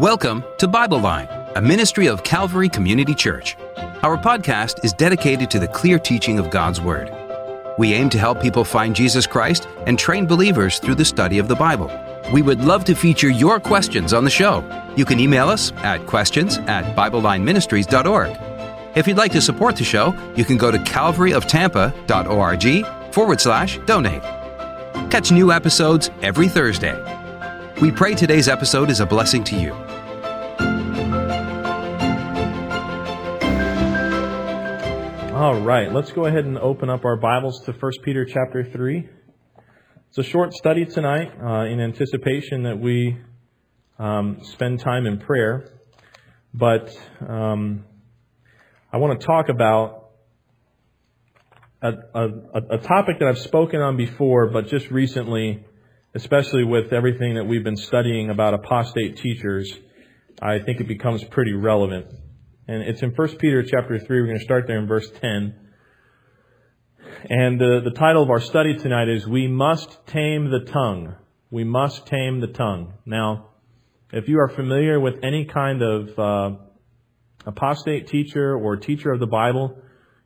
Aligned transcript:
Welcome 0.00 0.42
to 0.58 0.66
Bible 0.66 0.98
Line, 0.98 1.28
a 1.54 1.62
ministry 1.62 2.08
of 2.08 2.24
Calvary 2.24 2.68
Community 2.68 3.14
Church. 3.14 3.56
Our 4.02 4.18
podcast 4.18 4.84
is 4.84 4.92
dedicated 4.92 5.52
to 5.52 5.60
the 5.60 5.68
clear 5.68 6.00
teaching 6.00 6.40
of 6.40 6.50
God's 6.50 6.80
Word. 6.80 7.12
We 7.78 7.94
aim 7.94 8.10
to 8.10 8.18
help 8.18 8.42
people 8.42 8.64
find 8.64 8.96
Jesus 8.96 9.24
Christ 9.24 9.68
and 9.86 9.96
train 9.96 10.26
believers 10.26 10.80
through 10.80 10.96
the 10.96 11.04
study 11.04 11.38
of 11.38 11.46
the 11.46 11.54
Bible. 11.54 11.92
We 12.32 12.42
would 12.42 12.64
love 12.64 12.84
to 12.86 12.96
feature 12.96 13.28
your 13.28 13.60
questions 13.60 14.12
on 14.12 14.24
the 14.24 14.30
show. 14.30 14.64
You 14.96 15.04
can 15.04 15.20
email 15.20 15.48
us 15.48 15.70
at 15.76 16.08
questions 16.08 16.58
at 16.66 16.96
BibleLineMinistries.org. 16.96 18.36
If 18.96 19.06
you'd 19.06 19.16
like 19.16 19.30
to 19.30 19.40
support 19.40 19.76
the 19.76 19.84
show, 19.84 20.12
you 20.34 20.44
can 20.44 20.56
go 20.56 20.72
to 20.72 20.78
calvaryoftampa.org 20.78 23.14
forward 23.14 23.40
slash 23.40 23.78
donate. 23.86 24.22
Catch 25.12 25.30
new 25.30 25.52
episodes 25.52 26.10
every 26.20 26.48
Thursday. 26.48 27.00
We 27.80 27.92
pray 27.92 28.14
today's 28.14 28.48
episode 28.48 28.90
is 28.90 29.00
a 29.00 29.06
blessing 29.06 29.42
to 29.44 29.56
you. 29.56 29.83
All 35.44 35.60
right, 35.60 35.92
let's 35.92 36.10
go 36.10 36.24
ahead 36.24 36.46
and 36.46 36.56
open 36.56 36.88
up 36.88 37.04
our 37.04 37.18
Bibles 37.18 37.60
to 37.66 37.72
1 37.72 37.92
Peter 38.02 38.24
chapter 38.24 38.64
3. 38.64 39.06
It's 40.08 40.16
a 40.16 40.22
short 40.22 40.54
study 40.54 40.86
tonight 40.86 41.32
uh, 41.38 41.66
in 41.66 41.80
anticipation 41.80 42.62
that 42.62 42.80
we 42.80 43.18
um, 43.98 44.38
spend 44.44 44.80
time 44.80 45.04
in 45.04 45.18
prayer. 45.18 45.68
But 46.54 46.96
um, 47.28 47.84
I 48.90 48.96
want 48.96 49.20
to 49.20 49.26
talk 49.26 49.50
about 49.50 50.12
a, 51.82 51.92
a, 52.14 52.28
a 52.70 52.78
topic 52.78 53.18
that 53.18 53.28
I've 53.28 53.40
spoken 53.40 53.82
on 53.82 53.98
before, 53.98 54.48
but 54.48 54.68
just 54.68 54.90
recently, 54.90 55.62
especially 56.14 56.64
with 56.64 56.90
everything 56.90 57.34
that 57.34 57.44
we've 57.44 57.64
been 57.64 57.76
studying 57.76 58.30
about 58.30 58.54
apostate 58.54 59.18
teachers, 59.18 59.70
I 60.40 60.60
think 60.60 60.80
it 60.80 60.88
becomes 60.88 61.22
pretty 61.24 61.52
relevant. 61.52 62.06
And 62.66 62.82
it's 62.82 63.02
in 63.02 63.10
1 63.10 63.36
Peter 63.36 63.62
chapter 63.62 63.98
3. 63.98 64.20
We're 64.20 64.26
going 64.26 64.38
to 64.38 64.44
start 64.44 64.66
there 64.66 64.78
in 64.78 64.86
verse 64.86 65.10
10. 65.20 65.54
And 67.28 67.60
the, 67.60 67.82
the 67.84 67.90
title 67.90 68.22
of 68.22 68.30
our 68.30 68.40
study 68.40 68.78
tonight 68.78 69.08
is 69.08 69.26
We 69.26 69.48
Must 69.48 70.06
Tame 70.06 70.50
the 70.50 70.60
Tongue. 70.60 71.14
We 71.50 71.64
Must 71.64 72.06
Tame 72.06 72.40
the 72.40 72.46
Tongue. 72.46 72.94
Now, 73.04 73.50
if 74.12 74.28
you 74.28 74.40
are 74.40 74.48
familiar 74.48 74.98
with 74.98 75.16
any 75.22 75.44
kind 75.44 75.82
of 75.82 76.18
uh, 76.18 76.50
apostate 77.44 78.08
teacher 78.08 78.56
or 78.56 78.76
teacher 78.76 79.12
of 79.12 79.20
the 79.20 79.26
Bible, 79.26 79.76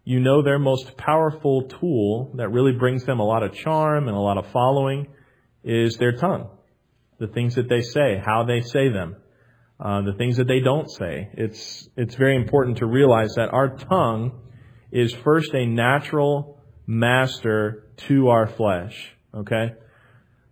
you 0.05 0.21
know 0.21 0.41
their 0.41 0.61
most 0.61 0.97
powerful 0.97 1.63
tool 1.63 2.33
that 2.37 2.51
really 2.51 2.73
brings 2.73 3.05
them 3.05 3.19
a 3.19 3.25
lot 3.25 3.43
of 3.43 3.53
charm 3.53 4.07
and 4.07 4.17
a 4.17 4.21
lot 4.21 4.39
of 4.39 4.47
following 4.53 5.09
is 5.65 5.97
their 5.97 6.13
tongue. 6.13 6.51
The 7.19 7.27
things 7.27 7.57
that 7.57 7.69
they 7.69 7.81
say, 7.81 8.23
how 8.25 8.45
they 8.45 8.61
say 8.61 8.91
them 8.91 9.17
uh, 9.81 10.03
the 10.03 10.13
things 10.15 10.37
that 10.39 10.49
they 10.49 10.61
don't 10.61 10.91
say. 10.91 11.31
It's, 11.35 11.89
it's 11.97 12.15
very 12.15 12.37
important 12.37 12.79
to 12.79 12.87
realize 12.87 13.35
that 13.37 13.51
our 13.53 13.77
tongue 13.77 14.41
is 14.91 15.13
first 15.13 15.53
a 15.55 15.67
natural 15.67 16.59
master 16.87 17.87
to 18.09 18.29
our 18.29 18.47
flesh. 18.47 19.15
Okay? 19.35 19.73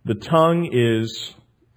The 0.05 0.15
tongue 0.15 0.69
is 0.71 1.33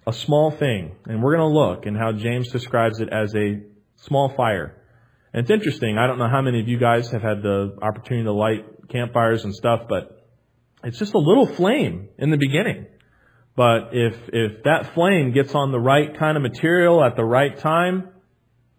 a 0.07 0.13
small 0.13 0.51
thing, 0.51 0.95
and 1.05 1.21
we're 1.21 1.35
going 1.35 1.51
to 1.51 1.59
look 1.59 1.85
and 1.85 1.97
how 1.97 2.13
James 2.13 2.49
describes 2.49 2.99
it 2.99 3.09
as 3.11 3.35
a 3.35 3.61
small 3.97 4.29
fire. 4.29 4.77
And 5.33 5.41
it's 5.41 5.51
interesting. 5.51 5.97
I 5.97 6.07
don't 6.07 6.17
know 6.17 6.29
how 6.29 6.41
many 6.41 6.59
of 6.59 6.67
you 6.67 6.77
guys 6.77 7.09
have 7.11 7.21
had 7.21 7.41
the 7.41 7.77
opportunity 7.81 8.25
to 8.25 8.33
light 8.33 8.65
campfires 8.89 9.43
and 9.43 9.53
stuff, 9.53 9.81
but 9.87 10.27
it's 10.83 10.97
just 10.97 11.13
a 11.13 11.19
little 11.19 11.45
flame 11.45 12.09
in 12.17 12.31
the 12.31 12.37
beginning. 12.37 12.87
But 13.55 13.89
if, 13.91 14.15
if 14.31 14.63
that 14.63 14.93
flame 14.93 15.33
gets 15.33 15.53
on 15.53 15.71
the 15.71 15.79
right 15.79 16.17
kind 16.17 16.37
of 16.37 16.43
material 16.43 17.03
at 17.03 17.15
the 17.15 17.25
right 17.25 17.57
time, 17.57 18.09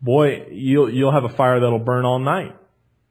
boy, 0.00 0.46
you'll, 0.50 0.92
you'll 0.92 1.12
have 1.12 1.24
a 1.24 1.34
fire 1.34 1.60
that'll 1.60 1.78
burn 1.78 2.04
all 2.04 2.18
night. 2.18 2.56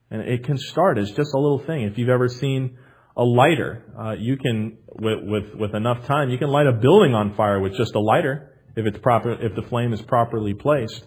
And 0.09 0.21
it 0.21 0.44
can 0.44 0.58
start 0.58 0.98
as 0.98 1.11
just 1.11 1.33
a 1.33 1.38
little 1.38 1.60
thing. 1.60 1.83
If 1.83 1.98
you've 1.98 2.10
ever 2.10 2.27
seen 2.27 2.77
a 3.16 3.23
lighter, 3.23 3.86
uh, 3.98 4.16
you 4.17 4.38
can, 4.38 4.77
with, 4.88 5.20
with, 5.21 5.55
with 5.55 5.76
enough 5.76 6.05
time, 6.05 6.30
you 6.30 6.38
can 6.38 6.50
light 6.50 6.67
a 6.67 6.73
building 6.73 7.14
on 7.14 7.36
fire 7.36 7.60
with 7.60 7.77
just 7.77 7.95
a 7.95 8.00
lighter 8.00 8.52
if 8.76 8.86
it's 8.86 8.98
proper, 9.00 9.32
if 9.33 9.55
the 9.55 9.61
flame 9.61 9.94
is 9.94 10.02
properly 10.02 10.54
placed. 10.54 11.05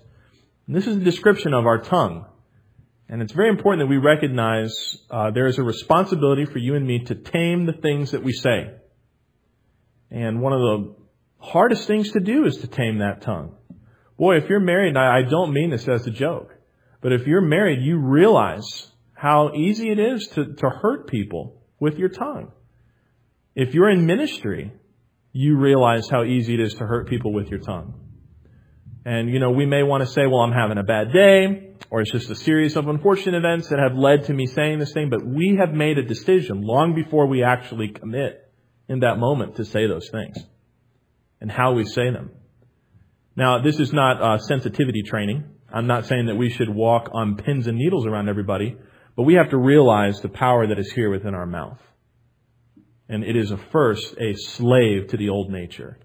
And 0.66 0.76
this 0.76 0.86
is 0.86 0.96
a 0.96 1.00
description 1.00 1.52
of 1.52 1.66
our 1.66 1.78
tongue. 1.78 2.26
And 3.08 3.20
it's 3.20 3.32
very 3.32 3.50
important 3.50 3.82
that 3.82 3.90
we 3.90 3.98
recognize 3.98 4.72
uh, 5.10 5.30
there 5.30 5.46
is 5.46 5.58
a 5.58 5.62
responsibility 5.62 6.46
for 6.46 6.58
you 6.58 6.74
and 6.74 6.86
me 6.86 7.00
to 7.04 7.14
tame 7.14 7.66
the 7.66 7.74
things 7.74 8.12
that 8.12 8.22
we 8.22 8.32
say. 8.32 8.70
And 10.14 10.40
one 10.40 10.52
of 10.52 10.60
the 10.60 10.94
hardest 11.38 11.88
things 11.88 12.12
to 12.12 12.20
do 12.20 12.46
is 12.46 12.58
to 12.58 12.68
tame 12.68 12.98
that 12.98 13.22
tongue. 13.22 13.56
Boy, 14.16 14.36
if 14.36 14.48
you're 14.48 14.60
married, 14.60 14.96
I, 14.96 15.22
don't 15.22 15.52
mean 15.52 15.70
this 15.70 15.88
as 15.88 16.06
a 16.06 16.12
joke, 16.12 16.54
but 17.00 17.12
if 17.12 17.26
you're 17.26 17.40
married, 17.40 17.82
you 17.82 17.98
realize 17.98 18.92
how 19.12 19.50
easy 19.56 19.90
it 19.90 19.98
is 19.98 20.28
to, 20.28 20.54
to 20.54 20.70
hurt 20.70 21.08
people 21.08 21.60
with 21.80 21.98
your 21.98 22.10
tongue. 22.10 22.52
If 23.56 23.74
you're 23.74 23.90
in 23.90 24.06
ministry, 24.06 24.72
you 25.32 25.56
realize 25.56 26.08
how 26.08 26.22
easy 26.22 26.54
it 26.54 26.60
is 26.60 26.74
to 26.74 26.86
hurt 26.86 27.08
people 27.08 27.32
with 27.32 27.48
your 27.48 27.58
tongue. 27.58 27.94
And, 29.04 29.28
you 29.28 29.40
know, 29.40 29.50
we 29.50 29.66
may 29.66 29.82
want 29.82 30.04
to 30.04 30.06
say, 30.06 30.28
well, 30.28 30.42
I'm 30.42 30.52
having 30.52 30.78
a 30.78 30.84
bad 30.84 31.12
day, 31.12 31.72
or 31.90 32.02
it's 32.02 32.12
just 32.12 32.30
a 32.30 32.36
series 32.36 32.76
of 32.76 32.86
unfortunate 32.86 33.36
events 33.36 33.68
that 33.70 33.80
have 33.80 33.98
led 33.98 34.26
to 34.26 34.32
me 34.32 34.46
saying 34.46 34.78
this 34.78 34.92
thing, 34.92 35.10
but 35.10 35.26
we 35.26 35.56
have 35.58 35.74
made 35.74 35.98
a 35.98 36.04
decision 36.04 36.62
long 36.62 36.94
before 36.94 37.26
we 37.26 37.42
actually 37.42 37.88
commit 37.88 38.43
in 38.88 39.00
that 39.00 39.18
moment 39.18 39.56
to 39.56 39.64
say 39.64 39.86
those 39.86 40.08
things 40.10 40.36
and 41.40 41.50
how 41.50 41.72
we 41.72 41.84
say 41.84 42.10
them. 42.10 42.30
Now, 43.36 43.60
this 43.60 43.80
is 43.80 43.92
not 43.92 44.22
uh, 44.22 44.38
sensitivity 44.38 45.02
training. 45.02 45.44
I'm 45.72 45.86
not 45.86 46.06
saying 46.06 46.26
that 46.26 46.36
we 46.36 46.50
should 46.50 46.68
walk 46.68 47.10
on 47.12 47.36
pins 47.36 47.66
and 47.66 47.76
needles 47.76 48.06
around 48.06 48.28
everybody, 48.28 48.76
but 49.16 49.24
we 49.24 49.34
have 49.34 49.50
to 49.50 49.56
realize 49.56 50.20
the 50.20 50.28
power 50.28 50.66
that 50.68 50.78
is 50.78 50.92
here 50.92 51.10
within 51.10 51.34
our 51.34 51.46
mouth. 51.46 51.80
And 53.08 53.24
it 53.24 53.36
is 53.36 53.50
a 53.50 53.58
first 53.72 54.14
a 54.18 54.34
slave 54.34 55.08
to 55.08 55.16
the 55.16 55.28
old 55.28 55.50
nature. 55.50 55.98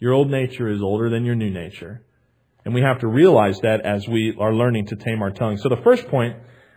Your 0.00 0.12
old 0.12 0.30
nature 0.30 0.68
is 0.68 0.80
older 0.80 1.10
than 1.10 1.24
your 1.24 1.34
new 1.34 1.50
nature. 1.50 2.04
And 2.64 2.74
we 2.74 2.82
have 2.82 3.00
to 3.00 3.08
realize 3.08 3.60
that 3.60 3.80
as 3.84 4.06
we 4.06 4.36
are 4.38 4.54
learning 4.54 4.86
to 4.86 4.96
tame 4.96 5.22
our 5.22 5.30
tongue. 5.30 5.56
So 5.56 5.68
the 5.68 5.82
first 5.82 6.06
point 6.08 6.36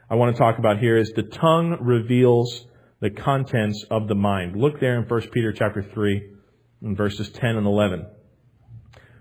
I 0.09 0.15
want 0.15 0.35
to 0.35 0.39
talk 0.39 0.57
about 0.57 0.79
here 0.79 0.97
is 0.97 1.11
the 1.15 1.23
tongue 1.23 1.77
reveals 1.79 2.65
the 3.01 3.09
contents 3.09 3.83
of 3.89 4.07
the 4.07 4.15
mind. 4.15 4.55
Look 4.55 4.79
there 4.79 4.97
in 4.97 5.07
1 5.07 5.21
Peter 5.33 5.51
chapter 5.51 5.83
3 5.83 6.29
in 6.83 6.95
verses 6.95 7.29
10 7.29 7.57
and 7.57 7.65
11. 7.65 8.05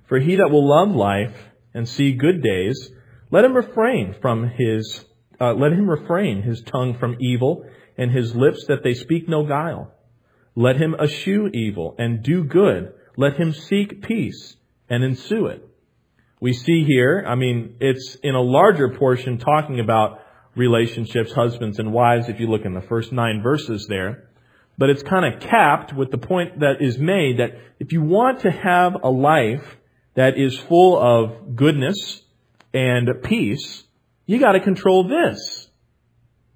For 0.08 0.20
he 0.20 0.36
that 0.36 0.50
will 0.50 0.68
love 0.68 0.94
life 0.94 1.34
and 1.72 1.88
see 1.88 2.12
good 2.12 2.42
days, 2.42 2.90
let 3.30 3.44
him 3.44 3.54
refrain 3.54 4.14
from 4.20 4.50
his, 4.50 5.04
uh, 5.40 5.54
let 5.54 5.72
him 5.72 5.88
refrain 5.88 6.42
his 6.42 6.62
tongue 6.62 6.98
from 6.98 7.16
evil 7.20 7.64
and 7.96 8.10
his 8.10 8.34
lips 8.34 8.66
that 8.68 8.82
they 8.84 8.94
speak 8.94 9.28
no 9.28 9.46
guile. 9.46 9.92
Let 10.54 10.76
him 10.76 10.94
eschew 10.94 11.48
evil 11.54 11.94
and 11.98 12.22
do 12.22 12.44
good. 12.44 12.92
Let 13.16 13.36
him 13.36 13.54
seek 13.54 14.02
peace 14.02 14.56
and 14.88 15.02
ensue 15.02 15.46
it. 15.46 15.66
We 16.40 16.52
see 16.52 16.84
here, 16.84 17.24
I 17.26 17.34
mean, 17.34 17.76
it's 17.80 18.16
in 18.22 18.34
a 18.34 18.42
larger 18.42 18.90
portion 18.90 19.38
talking 19.38 19.78
about 19.78 20.19
relationships, 20.54 21.32
husbands 21.32 21.78
and 21.78 21.92
wives, 21.92 22.28
if 22.28 22.40
you 22.40 22.48
look 22.48 22.64
in 22.64 22.74
the 22.74 22.80
first 22.80 23.12
nine 23.12 23.42
verses 23.42 23.86
there. 23.88 24.28
But 24.78 24.90
it's 24.90 25.02
kind 25.02 25.32
of 25.32 25.40
capped 25.40 25.92
with 25.92 26.10
the 26.10 26.18
point 26.18 26.60
that 26.60 26.80
is 26.80 26.98
made 26.98 27.38
that 27.38 27.58
if 27.78 27.92
you 27.92 28.02
want 28.02 28.40
to 28.40 28.50
have 28.50 28.96
a 29.02 29.10
life 29.10 29.76
that 30.14 30.38
is 30.38 30.58
full 30.58 30.98
of 30.98 31.54
goodness 31.54 32.22
and 32.72 33.08
peace, 33.22 33.84
you 34.26 34.38
got 34.38 34.52
to 34.52 34.60
control 34.60 35.08
this. 35.08 35.68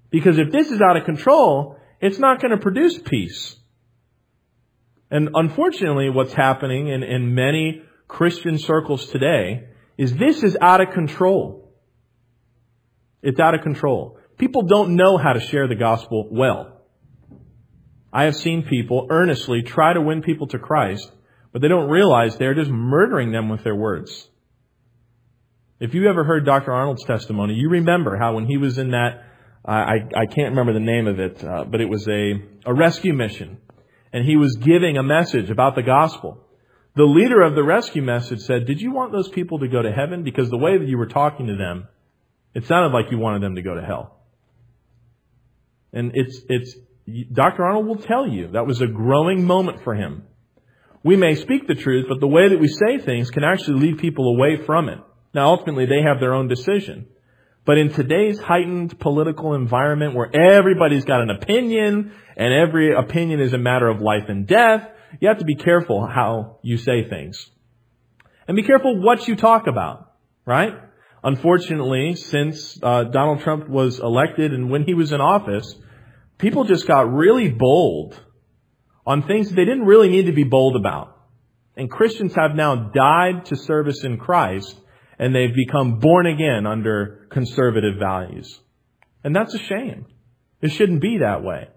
Because 0.09 0.37
if 0.37 0.51
this 0.51 0.71
is 0.71 0.81
out 0.81 0.97
of 0.97 1.05
control, 1.05 1.77
it's 2.01 2.19
not 2.19 2.41
going 2.41 2.51
to 2.51 2.57
produce 2.57 2.97
peace. 2.97 3.55
And 5.11 5.29
unfortunately, 5.33 6.09
what's 6.09 6.33
happening 6.33 6.87
in, 6.87 7.03
in 7.03 7.35
many 7.35 7.81
Christian 8.07 8.57
circles 8.57 9.07
today 9.07 9.67
is 9.97 10.15
this 10.15 10.43
is 10.43 10.57
out 10.59 10.81
of 10.81 10.91
control. 10.91 11.64
It's 13.25 13.39
out 13.39 13.55
of 13.55 13.61
control. 13.61 14.19
People 14.37 14.67
don't 14.67 14.95
know 14.95 15.17
how 15.17 15.33
to 15.33 15.39
share 15.39 15.67
the 15.67 15.75
gospel 15.75 16.27
well. 16.29 16.81
I 18.13 18.25
have 18.25 18.35
seen 18.35 18.63
people 18.63 19.07
earnestly 19.09 19.63
try 19.63 19.93
to 19.93 19.99
win 19.99 20.21
people 20.21 20.45
to 20.49 20.59
Christ, 20.59 21.11
but 21.51 21.63
they 21.63 21.67
don't 21.67 21.89
realize 21.89 22.37
they're 22.37 22.53
just 22.53 22.69
murdering 22.69 23.31
them 23.31 23.49
with 23.49 23.63
their 23.63 23.75
words. 23.75 24.29
If 25.79 25.95
you 25.95 26.07
ever 26.07 26.23
heard 26.23 26.45
Dr. 26.45 26.71
Arnold's 26.71 27.03
testimony, 27.03 27.55
you 27.55 27.67
remember 27.69 28.15
how 28.15 28.35
when 28.35 28.45
he 28.45 28.57
was 28.57 28.77
in 28.77 28.91
that, 28.91 29.23
uh, 29.67 29.71
I, 29.71 29.95
I 30.15 30.25
can't 30.27 30.51
remember 30.51 30.73
the 30.73 30.79
name 30.79 31.07
of 31.07 31.19
it, 31.19 31.43
uh, 31.43 31.65
but 31.65 31.81
it 31.81 31.89
was 31.89 32.07
a, 32.07 32.33
a 32.67 32.75
rescue 32.75 33.13
mission, 33.13 33.57
and 34.13 34.23
he 34.23 34.37
was 34.37 34.55
giving 34.57 34.97
a 34.97 35.03
message 35.03 35.49
about 35.49 35.73
the 35.73 35.83
gospel. 35.83 36.37
The 36.95 37.05
leader 37.05 37.41
of 37.41 37.55
the 37.55 37.63
rescue 37.63 38.03
message 38.03 38.41
said, 38.41 38.67
did 38.67 38.79
you 38.79 38.91
want 38.91 39.11
those 39.11 39.29
people 39.29 39.59
to 39.59 39.67
go 39.67 39.81
to 39.81 39.91
heaven? 39.91 40.23
Because 40.23 40.51
the 40.51 40.57
way 40.57 40.77
that 40.77 40.87
you 40.87 40.99
were 40.99 41.07
talking 41.07 41.47
to 41.47 41.55
them, 41.55 41.87
it 42.55 42.65
sounded 42.65 42.95
like 42.95 43.11
you 43.11 43.19
wanted 43.19 43.43
them 43.43 43.55
to 43.55 43.61
go 43.61 43.75
to 43.75 43.85
hell. 43.85 44.17
And 45.91 46.11
it's, 46.15 46.41
it's, 46.49 46.75
Dr. 47.31 47.63
Arnold 47.63 47.85
will 47.85 47.97
tell 47.97 48.27
you 48.27 48.47
that 48.53 48.65
was 48.65 48.81
a 48.81 48.87
growing 48.87 49.45
moment 49.45 49.83
for 49.83 49.93
him. 49.93 50.23
We 51.03 51.17
may 51.17 51.35
speak 51.35 51.67
the 51.67 51.75
truth, 51.75 52.05
but 52.09 52.19
the 52.19 52.27
way 52.27 52.49
that 52.49 52.59
we 52.59 52.67
say 52.67 52.97
things 52.97 53.29
can 53.29 53.43
actually 53.43 53.81
lead 53.81 53.99
people 53.99 54.33
away 54.35 54.65
from 54.65 54.89
it. 54.89 54.97
Now 55.33 55.49
ultimately 55.49 55.85
they 55.85 56.01
have 56.01 56.19
their 56.19 56.33
own 56.33 56.47
decision. 56.47 57.07
But 57.65 57.77
in 57.77 57.91
today's 57.91 58.39
heightened 58.39 58.99
political 58.99 59.53
environment 59.53 60.15
where 60.15 60.33
everybody's 60.33 61.03
got 61.03 61.21
an 61.21 61.31
opinion 61.31 62.13
and 62.37 62.53
every 62.53 62.93
opinion 62.95 63.41
is 63.41 63.53
a 63.53 63.57
matter 63.57 63.87
of 63.87 64.01
life 64.01 64.29
and 64.29 64.47
death, 64.47 64.87
you 65.19 65.27
have 65.27 65.39
to 65.39 65.45
be 65.45 65.55
careful 65.55 66.05
how 66.05 66.59
you 66.61 66.77
say 66.77 67.07
things. 67.09 67.49
And 68.47 68.55
be 68.55 68.63
careful 68.63 69.01
what 69.01 69.27
you 69.27 69.35
talk 69.35 69.67
about, 69.67 70.13
right? 70.45 70.73
Unfortunately, 71.25 72.13
since 72.13 72.77
uh, 72.83 73.05
Donald 73.05 73.41
Trump 73.41 73.67
was 73.67 73.97
elected 73.97 74.53
and 74.53 74.69
when 74.69 74.83
he 74.83 74.93
was 74.93 75.11
in 75.11 75.19
office, 75.19 75.75
people 76.37 76.65
just 76.65 76.85
got 76.85 77.11
really 77.11 77.49
bold 77.49 78.17
on 79.07 79.23
things 79.23 79.49
they 79.49 79.65
didn't 79.65 79.85
really 79.85 80.07
need 80.07 80.27
to 80.27 80.33
be 80.33 80.43
bold 80.43 80.75
about. 80.75 81.17
And 81.75 81.89
Christians 81.89 82.35
have 82.35 82.53
now 82.53 82.75
died 82.75 83.45
to 83.45 83.55
service 83.55 84.03
in 84.03 84.19
Christ 84.19 84.79
and 85.17 85.33
they've 85.33 85.53
become 85.53 85.97
born 85.99 86.27
again 86.27 86.67
under 86.67 87.25
conservative 87.31 87.95
values. 87.97 88.59
And 89.23 89.35
that's 89.35 89.55
a 89.55 89.59
shame. 89.59 90.05
It 90.61 90.73
shouldn't 90.73 91.01
be 91.01 91.17
that 91.21 91.43
way. 91.43 91.69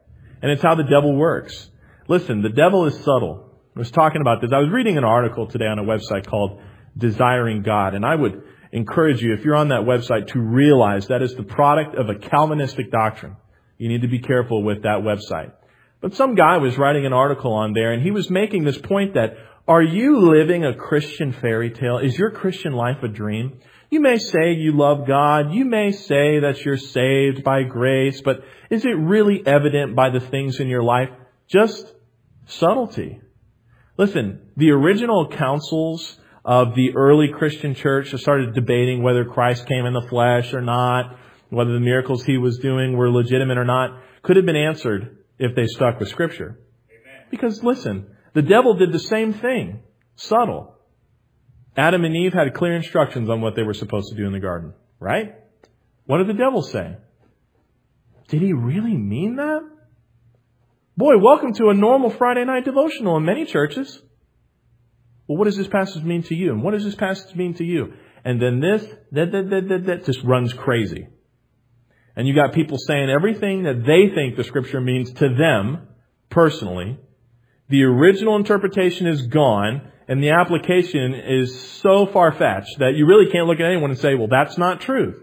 And 0.43 0.51
it's 0.53 0.63
how 0.63 0.75
the 0.75 0.85
devil 0.85 1.17
works. 1.17 1.71
Listen, 2.07 2.43
the 2.43 2.51
devil 2.51 2.85
is 2.85 2.95
subtle. 2.99 3.51
I 3.75 3.79
was 3.79 3.91
talking 3.91 4.21
about 4.21 4.43
this. 4.43 4.51
I 4.53 4.59
was 4.59 4.69
reading 4.69 4.99
an 4.99 5.05
article 5.05 5.47
today 5.47 5.67
on 5.67 5.79
a 5.79 5.85
website 5.85 6.27
called 6.27 6.61
Desiring 6.99 7.63
God, 7.63 7.95
and 7.95 8.05
I 8.05 8.15
would 8.15 8.43
encourage 8.73 9.23
you, 9.23 9.35
if 9.35 9.45
you're 9.45 9.57
on 9.57 9.69
that 9.69 9.83
website, 9.83 10.29
to 10.29 10.41
realize 10.41 11.07
that 11.09 11.23
is 11.23 11.35
the 11.35 11.43
product 11.43 11.95
of 11.95 12.09
a 12.09 12.15
Calvinistic 12.15 12.91
doctrine. 12.91 13.37
You 13.79 13.89
need 13.89 14.03
to 14.03 14.09
be 14.09 14.19
careful 14.19 14.63
with 14.63 14.83
that 14.83 15.01
website. 15.01 15.53
But 16.01 16.15
some 16.15 16.35
guy 16.35 16.59
was 16.59 16.79
writing 16.79 17.07
an 17.07 17.13
article 17.13 17.53
on 17.53 17.73
there, 17.73 17.93
and 17.93 18.03
he 18.03 18.11
was 18.11 18.31
making 18.31 18.65
this 18.65 18.79
point 18.79 19.15
that 19.15 19.37
are 19.67 19.83
you 19.83 20.21
living 20.21 20.65
a 20.65 20.75
Christian 20.75 21.33
fairy 21.33 21.71
tale? 21.71 21.99
Is 21.99 22.19
your 22.19 22.31
Christian 22.31 22.73
life 22.73 23.03
a 23.03 23.09
dream? 23.09 23.61
You 23.91 24.01
may 24.01 24.17
say 24.19 24.53
you 24.53 24.73
love 24.73 25.07
God. 25.07 25.53
You 25.53 25.67
may 25.67 25.93
say 25.93 26.41
that 26.41 26.63
you're 26.65 26.79
saved 26.79 27.45
by 27.45 27.65
grace, 27.65 28.21
but 28.23 28.43
is 28.71 28.85
it 28.85 28.97
really 28.97 29.47
evident 29.47 29.95
by 29.95 30.11
the 30.11 30.21
things 30.21 30.59
in 30.59 30.69
your 30.69 30.83
life? 30.83 31.11
Just 31.49 31.93
subtlety. 32.47 33.21
Listen, 33.99 34.41
the 34.57 34.71
original 34.71 35.29
councils 35.29 36.19
of 36.49 36.75
the 36.75 36.97
early 36.97 37.29
Christian 37.29 37.75
church 37.75 38.11
that 38.11 38.19
started 38.21 38.55
debating 38.55 39.03
whether 39.03 39.27
Christ 39.27 39.67
came 39.67 39.85
in 39.85 39.93
the 39.93 40.07
flesh 40.09 40.55
or 40.55 40.63
not, 40.63 41.19
whether 41.51 41.75
the 41.75 41.79
miracles 41.79 42.25
he 42.25 42.39
was 42.39 42.57
doing 42.57 42.97
were 42.97 43.11
legitimate 43.11 43.59
or 43.59 43.67
not, 43.67 44.01
could 44.23 44.37
have 44.37 44.47
been 44.47 44.57
answered 44.57 45.19
if 45.39 45.55
they 45.55 45.67
stuck 45.67 46.01
with 46.01 46.09
scripture. 46.09 46.59
Amen. 46.89 47.27
Because 47.31 47.63
listen, 47.63 48.07
the 48.33 48.41
devil 48.41 48.73
did 48.73 48.93
the 48.93 48.99
same 48.99 49.35
thing. 49.35 49.81
Subtle. 50.17 50.75
Adam 51.77 52.07
and 52.07 52.17
Eve 52.17 52.33
had 52.33 52.55
clear 52.55 52.75
instructions 52.75 53.29
on 53.29 53.43
what 53.43 53.55
they 53.55 53.63
were 53.63 53.75
supposed 53.75 54.09
to 54.09 54.17
do 54.17 54.27
in 54.27 54.33
the 54.33 54.41
garden, 54.41 54.73
right? 54.99 55.35
What 56.07 56.17
did 56.17 56.29
the 56.29 56.43
devil 56.43 56.63
say? 56.63 56.97
Did 58.29 58.41
he 58.41 58.55
really 58.55 58.97
mean 58.97 59.37
that? 59.37 59.69
Boy, 60.97 61.19
welcome 61.19 61.53
to 61.53 61.69
a 61.69 61.75
normal 61.75 62.09
Friday 62.09 62.47
night 62.47 62.65
devotional 62.65 63.19
in 63.19 63.27
many 63.27 63.45
churches. 63.45 64.03
Well, 65.29 65.39
what 65.39 65.45
does 65.45 65.57
this 65.57 65.69
passage 65.69 66.03
mean 66.03 66.25
to 66.25 66.35
you? 66.35 66.53
And 66.53 66.65
what 66.65 66.73
does 66.73 66.85
this 66.85 66.97
passage 66.97 67.37
mean 67.37 67.55
to 67.55 67.65
you? 67.65 67.93
And 68.25 68.43
then 68.43 68.59
this, 68.61 68.83
that, 69.13 69.31
that, 69.31 69.51
that, 69.51 69.69
that, 69.69 69.87
that 69.87 70.05
just 70.05 70.25
runs 70.25 70.53
crazy. 70.53 71.07
And 72.17 72.27
you 72.27 72.35
got 72.35 72.53
people 72.53 72.79
saying 72.79 73.09
everything 73.09 73.63
that 73.63 73.85
they 73.87 74.13
think 74.13 74.37
the 74.37 74.43
scripture 74.43 74.81
means 74.81 75.13
to 75.13 75.29
them 75.35 75.87
personally 76.31 76.99
the 77.69 77.85
original 77.85 78.37
interpretation 78.37 79.07
is 79.07 79.27
gone, 79.27 79.93
and 80.09 80.23
the 80.23 80.31
application 80.31 81.15
is 81.15 81.61
so 81.83 82.07
far-fetched 82.07 82.79
that 82.79 82.95
you 82.97 83.07
really 83.07 83.31
can't 83.31 83.47
look 83.47 83.61
at 83.61 83.67
anyone 83.67 83.91
and 83.91 83.99
say, 83.99 84.15
well, 84.15 84.29
that's 84.29 84.57
not 84.57 84.81
truth. 84.81 85.17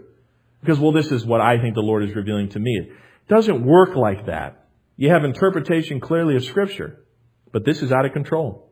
Because, 0.60 0.78
well, 0.78 0.92
this 0.92 1.10
is 1.10 1.26
what 1.26 1.40
I 1.40 1.60
think 1.60 1.74
the 1.74 1.80
Lord 1.80 2.04
is 2.04 2.14
revealing 2.14 2.50
to 2.50 2.60
me. 2.60 2.82
It 2.82 3.28
doesn't 3.28 3.64
work 3.64 3.96
like 3.96 4.26
that. 4.26 4.68
You 4.96 5.10
have 5.10 5.24
interpretation 5.24 6.00
clearly 6.00 6.36
of 6.36 6.44
Scripture, 6.44 7.04
but 7.52 7.64
this 7.64 7.82
is 7.82 7.90
out 7.90 8.06
of 8.06 8.12
control. 8.12 8.65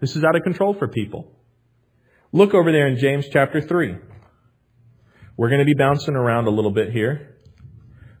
This 0.00 0.14
is 0.14 0.22
out 0.22 0.36
of 0.36 0.42
control 0.42 0.74
for 0.74 0.88
people. 0.88 1.32
Look 2.32 2.54
over 2.54 2.70
there 2.70 2.86
in 2.86 2.98
James 2.98 3.26
chapter 3.32 3.60
3. 3.60 3.96
We're 5.36 5.48
going 5.48 5.60
to 5.60 5.64
be 5.64 5.74
bouncing 5.74 6.14
around 6.14 6.46
a 6.46 6.50
little 6.50 6.70
bit 6.70 6.92
here. 6.92 7.36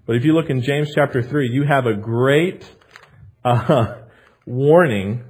But 0.06 0.16
if 0.16 0.24
you 0.24 0.32
look 0.32 0.50
in 0.50 0.62
James 0.62 0.90
chapter 0.94 1.22
3, 1.22 1.50
you 1.50 1.64
have 1.64 1.86
a 1.86 1.94
great 1.94 2.68
uh, 3.44 3.96
warning 4.46 5.24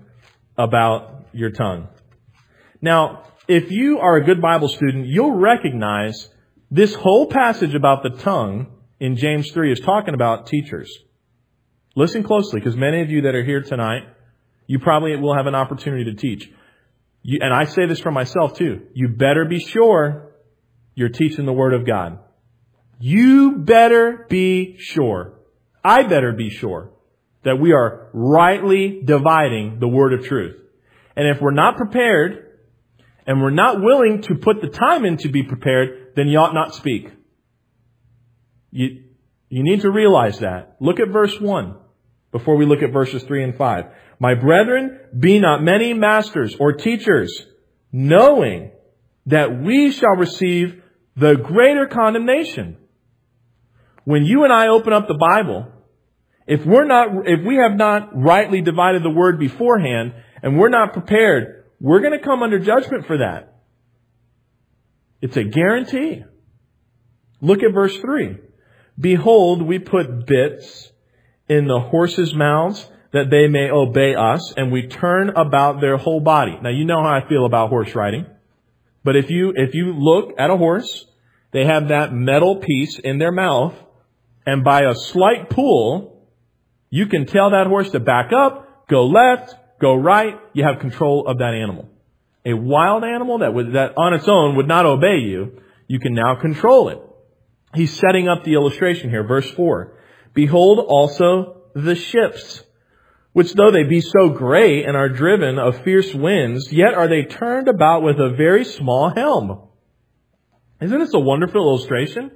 about 0.56 1.26
your 1.32 1.50
tongue. 1.50 1.88
Now, 2.80 3.24
if 3.48 3.70
you 3.70 3.98
are 3.98 4.16
a 4.16 4.24
good 4.24 4.40
Bible 4.40 4.68
student, 4.68 5.06
you'll 5.06 5.36
recognize 5.36 6.28
this 6.70 6.94
whole 6.94 7.26
passage 7.26 7.74
about 7.74 8.02
the 8.02 8.10
tongue 8.10 8.68
in 9.00 9.16
James 9.16 9.50
3 9.50 9.72
is 9.72 9.80
talking 9.80 10.14
about 10.14 10.46
teachers. 10.46 10.90
Listen 11.96 12.22
closely, 12.22 12.60
because 12.60 12.76
many 12.76 13.02
of 13.02 13.10
you 13.10 13.22
that 13.22 13.34
are 13.34 13.44
here 13.44 13.62
tonight, 13.62 14.02
you 14.68 14.78
probably 14.78 15.16
will 15.16 15.34
have 15.34 15.46
an 15.46 15.56
opportunity 15.56 16.04
to 16.04 16.14
teach. 16.14 16.48
You, 17.22 17.40
and 17.42 17.52
I 17.52 17.64
say 17.64 17.86
this 17.86 17.98
for 17.98 18.12
myself 18.12 18.56
too. 18.56 18.82
You 18.94 19.08
better 19.08 19.44
be 19.44 19.58
sure 19.58 20.30
you're 20.94 21.08
teaching 21.08 21.44
the 21.46 21.52
Word 21.52 21.74
of 21.74 21.84
God. 21.84 22.20
You 23.00 23.56
better 23.58 24.26
be 24.28 24.76
sure. 24.78 25.32
I 25.82 26.04
better 26.04 26.32
be 26.32 26.50
sure 26.50 26.90
that 27.44 27.56
we 27.60 27.72
are 27.72 28.10
rightly 28.12 29.00
dividing 29.04 29.78
the 29.80 29.88
word 29.88 30.12
of 30.12 30.26
truth. 30.26 30.56
And 31.16 31.26
if 31.28 31.40
we're 31.40 31.52
not 31.52 31.76
prepared, 31.76 32.48
and 33.28 33.42
we're 33.42 33.50
not 33.50 33.80
willing 33.80 34.22
to 34.22 34.36
put 34.36 34.62
the 34.62 34.68
time 34.68 35.04
in 35.04 35.18
to 35.18 35.28
be 35.28 35.42
prepared, 35.42 36.14
then 36.16 36.28
you 36.28 36.38
ought 36.38 36.54
not 36.54 36.74
speak. 36.74 37.10
You, 38.70 39.04
you 39.50 39.62
need 39.62 39.82
to 39.82 39.90
realize 39.90 40.38
that. 40.38 40.76
Look 40.80 40.98
at 40.98 41.08
verse 41.08 41.38
1 41.38 41.76
before 42.32 42.56
we 42.56 42.64
look 42.64 42.82
at 42.82 42.90
verses 42.90 43.22
3 43.24 43.44
and 43.44 43.56
5. 43.56 43.84
My 44.18 44.34
brethren, 44.34 44.98
be 45.18 45.38
not 45.38 45.62
many 45.62 45.94
masters 45.94 46.56
or 46.58 46.72
teachers, 46.72 47.46
knowing 47.92 48.72
that 49.26 49.60
we 49.60 49.92
shall 49.92 50.16
receive 50.16 50.82
the 51.16 51.34
greater 51.34 51.86
condemnation. 51.86 52.76
When 54.04 54.24
you 54.24 54.44
and 54.44 54.52
I 54.52 54.68
open 54.68 54.92
up 54.92 55.06
the 55.06 55.14
Bible, 55.14 55.70
if 56.46 56.64
we're 56.64 56.86
not, 56.86 57.08
if 57.26 57.44
we 57.44 57.56
have 57.56 57.76
not 57.76 58.10
rightly 58.16 58.62
divided 58.62 59.02
the 59.02 59.10
word 59.10 59.38
beforehand 59.38 60.14
and 60.42 60.58
we're 60.58 60.70
not 60.70 60.94
prepared, 60.94 61.66
we're 61.80 62.00
going 62.00 62.18
to 62.18 62.24
come 62.24 62.42
under 62.42 62.58
judgment 62.58 63.06
for 63.06 63.18
that. 63.18 63.60
It's 65.20 65.36
a 65.36 65.44
guarantee. 65.44 66.24
Look 67.40 67.62
at 67.62 67.72
verse 67.72 67.96
3. 67.98 68.38
Behold, 68.98 69.62
we 69.62 69.78
put 69.78 70.26
bits 70.26 70.90
in 71.48 71.66
the 71.66 71.80
horses' 71.80 72.34
mouths 72.34 72.88
that 73.12 73.30
they 73.30 73.48
may 73.48 73.70
obey 73.70 74.14
us, 74.14 74.52
and 74.56 74.70
we 74.70 74.86
turn 74.86 75.30
about 75.30 75.80
their 75.80 75.96
whole 75.96 76.20
body. 76.20 76.58
Now 76.62 76.70
you 76.70 76.84
know 76.84 77.02
how 77.02 77.08
I 77.08 77.28
feel 77.28 77.46
about 77.46 77.70
horse 77.70 77.94
riding. 77.94 78.26
But 79.04 79.16
if 79.16 79.30
you, 79.30 79.52
if 79.56 79.74
you 79.74 79.94
look 79.94 80.34
at 80.38 80.50
a 80.50 80.56
horse, 80.56 81.06
they 81.52 81.64
have 81.64 81.88
that 81.88 82.12
metal 82.12 82.56
piece 82.56 82.98
in 82.98 83.18
their 83.18 83.32
mouth, 83.32 83.74
and 84.44 84.64
by 84.64 84.82
a 84.82 84.94
slight 84.94 85.48
pull, 85.48 86.26
you 86.90 87.06
can 87.06 87.26
tell 87.26 87.50
that 87.50 87.66
horse 87.66 87.90
to 87.90 88.00
back 88.00 88.32
up, 88.32 88.86
go 88.88 89.06
left, 89.06 89.54
go 89.80 89.94
right. 89.94 90.38
You 90.52 90.64
have 90.64 90.80
control 90.80 91.26
of 91.26 91.38
that 91.38 91.54
animal. 91.54 91.88
A 92.44 92.54
wild 92.54 93.04
animal 93.04 93.38
that 93.38 93.52
would, 93.52 93.72
that 93.74 93.94
on 93.96 94.14
its 94.14 94.26
own 94.26 94.56
would 94.56 94.68
not 94.68 94.86
obey 94.86 95.18
you, 95.18 95.60
you 95.86 95.98
can 95.98 96.14
now 96.14 96.34
control 96.34 96.88
it. 96.88 96.98
He's 97.74 97.94
setting 97.98 98.28
up 98.28 98.44
the 98.44 98.54
illustration 98.54 99.10
here. 99.10 99.22
Verse 99.26 99.50
4. 99.50 99.94
Behold 100.34 100.78
also 100.78 101.62
the 101.74 101.94
ships, 101.94 102.62
which 103.38 103.52
though 103.52 103.70
they 103.70 103.84
be 103.84 104.00
so 104.00 104.30
great 104.30 104.84
and 104.84 104.96
are 104.96 105.08
driven 105.08 105.60
of 105.60 105.84
fierce 105.84 106.12
winds, 106.12 106.72
yet 106.72 106.94
are 106.94 107.06
they 107.06 107.22
turned 107.22 107.68
about 107.68 108.02
with 108.02 108.18
a 108.18 108.34
very 108.36 108.64
small 108.64 109.10
helm. 109.14 109.68
Isn't 110.80 110.98
this 110.98 111.14
a 111.14 111.20
wonderful 111.20 111.60
illustration? 111.60 112.32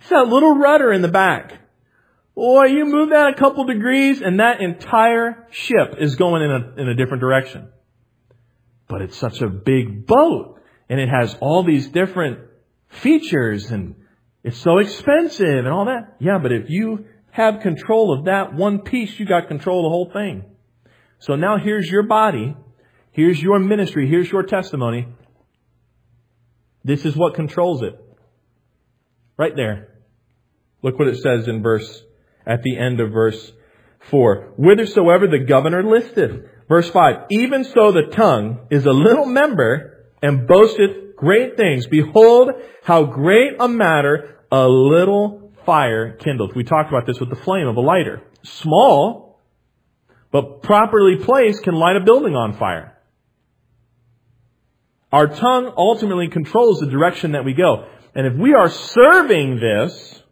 It's 0.00 0.08
that 0.08 0.28
little 0.28 0.54
rudder 0.56 0.94
in 0.94 1.02
the 1.02 1.08
back. 1.08 1.60
Boy, 2.34 2.68
you 2.68 2.86
move 2.86 3.10
that 3.10 3.34
a 3.34 3.38
couple 3.38 3.66
degrees 3.66 4.22
and 4.22 4.40
that 4.40 4.62
entire 4.62 5.46
ship 5.50 5.96
is 5.98 6.16
going 6.16 6.40
in 6.40 6.50
a, 6.50 6.80
in 6.80 6.88
a 6.88 6.94
different 6.94 7.20
direction. 7.20 7.68
But 8.88 9.02
it's 9.02 9.18
such 9.18 9.42
a 9.42 9.48
big 9.48 10.06
boat 10.06 10.58
and 10.88 11.00
it 11.00 11.10
has 11.10 11.36
all 11.38 11.64
these 11.64 11.86
different 11.88 12.38
features 12.88 13.70
and 13.70 13.96
it's 14.42 14.56
so 14.56 14.78
expensive 14.78 15.46
and 15.46 15.68
all 15.68 15.84
that. 15.84 16.16
Yeah, 16.18 16.38
but 16.38 16.50
if 16.50 16.70
you 16.70 17.04
have 17.32 17.60
control 17.60 18.12
of 18.12 18.26
that 18.26 18.54
one 18.54 18.80
piece, 18.80 19.18
you 19.18 19.24
got 19.24 19.48
control 19.48 19.80
of 19.80 19.84
the 19.84 19.88
whole 19.88 20.10
thing. 20.12 20.44
So 21.18 21.34
now 21.34 21.56
here's 21.56 21.88
your 21.88 22.02
body. 22.02 22.54
Here's 23.10 23.40
your 23.40 23.58
ministry. 23.58 24.06
Here's 24.06 24.30
your 24.30 24.42
testimony. 24.42 25.08
This 26.84 27.06
is 27.06 27.16
what 27.16 27.34
controls 27.34 27.82
it. 27.82 27.98
Right 29.38 29.56
there. 29.56 29.88
Look 30.82 30.98
what 30.98 31.08
it 31.08 31.22
says 31.22 31.48
in 31.48 31.62
verse 31.62 32.02
at 32.46 32.62
the 32.62 32.76
end 32.76 33.00
of 33.00 33.12
verse 33.12 33.52
4. 34.10 34.52
Whithersoever 34.58 35.26
the 35.26 35.44
governor 35.46 35.82
listeth. 35.82 36.44
Verse 36.68 36.90
5. 36.90 37.26
Even 37.30 37.64
so 37.64 37.92
the 37.92 38.10
tongue 38.12 38.66
is 38.70 38.84
a 38.84 38.92
little 38.92 39.26
member 39.26 40.04
and 40.22 40.46
boasteth 40.46 41.16
great 41.16 41.56
things. 41.56 41.86
Behold 41.86 42.50
how 42.82 43.04
great 43.04 43.54
a 43.58 43.68
matter 43.68 44.38
a 44.50 44.68
little 44.68 45.41
fire 45.64 46.12
kindled. 46.16 46.54
We 46.54 46.64
talked 46.64 46.88
about 46.88 47.06
this 47.06 47.20
with 47.20 47.30
the 47.30 47.36
flame 47.36 47.66
of 47.66 47.76
a 47.76 47.80
lighter. 47.80 48.22
Small, 48.42 49.40
but 50.30 50.62
properly 50.62 51.16
placed 51.16 51.62
can 51.62 51.74
light 51.74 51.96
a 51.96 52.00
building 52.00 52.34
on 52.34 52.56
fire. 52.56 52.98
Our 55.12 55.28
tongue 55.28 55.72
ultimately 55.76 56.28
controls 56.28 56.80
the 56.80 56.86
direction 56.86 57.32
that 57.32 57.44
we 57.44 57.52
go. 57.52 57.86
And 58.14 58.26
if 58.26 58.34
we 58.34 58.54
are 58.54 58.70
serving 58.70 59.60
this, 59.60 60.22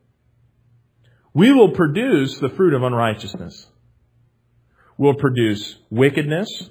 we 1.35 1.53
will 1.53 1.73
produce 1.73 2.39
the 2.39 2.49
fruit 2.49 2.75
of 2.75 2.83
unrighteousness. 2.83 3.67
We'll 4.97 5.15
produce 5.15 5.77
wickedness. 5.91 6.71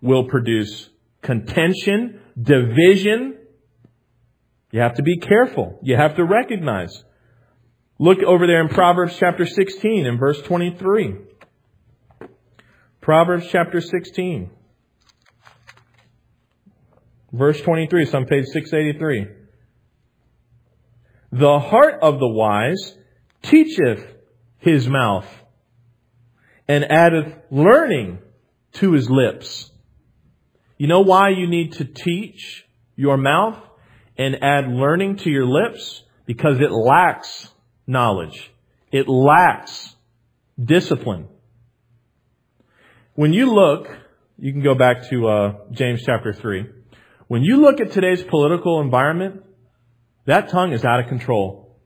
We'll 0.00 0.24
produce 0.24 0.88
contention, 1.22 2.20
division. 2.40 3.38
You 4.70 4.80
have 4.80 4.94
to 4.96 5.02
be 5.02 5.18
careful. 5.18 5.78
You 5.82 5.96
have 5.96 6.16
to 6.16 6.24
recognize. 6.24 7.04
Look 7.98 8.18
over 8.22 8.46
there 8.46 8.60
in 8.60 8.68
Proverbs 8.68 9.16
chapter 9.18 9.46
16 9.46 10.06
and 10.06 10.18
verse 10.18 10.40
23. 10.42 11.16
Proverbs 13.00 13.46
chapter 13.50 13.80
16. 13.80 14.50
Verse 17.32 17.60
23, 17.60 18.02
it's 18.02 18.14
on 18.14 18.26
page 18.26 18.46
683. 18.46 19.26
The 21.32 21.58
heart 21.58 21.98
of 22.02 22.18
the 22.18 22.28
wise 22.28 22.96
teacheth 23.42 24.04
his 24.58 24.88
mouth, 24.88 25.28
and 26.66 26.90
addeth 26.90 27.32
learning 27.50 28.18
to 28.72 28.92
his 28.92 29.08
lips. 29.08 29.70
You 30.76 30.88
know 30.88 31.02
why 31.02 31.28
you 31.30 31.46
need 31.46 31.74
to 31.74 31.84
teach 31.84 32.66
your 32.96 33.16
mouth 33.16 33.58
and 34.18 34.42
add 34.42 34.68
learning 34.68 35.18
to 35.18 35.30
your 35.30 35.46
lips? 35.46 36.02
Because 36.26 36.60
it 36.60 36.72
lacks 36.72 37.48
knowledge. 37.86 38.50
It 38.92 39.08
lacks 39.08 39.94
discipline. 40.62 41.28
When 43.14 43.32
you 43.32 43.52
look, 43.52 43.88
you 44.38 44.52
can 44.52 44.62
go 44.62 44.74
back 44.74 45.08
to 45.08 45.28
uh, 45.28 45.52
James 45.70 46.02
chapter 46.04 46.32
3. 46.32 46.66
When 47.28 47.42
you 47.42 47.56
look 47.56 47.80
at 47.80 47.92
today's 47.92 48.22
political 48.22 48.80
environment, 48.80 49.42
that 50.26 50.50
tongue 50.50 50.72
is 50.72 50.84
out 50.84 51.00
of 51.00 51.08
control. 51.08 51.76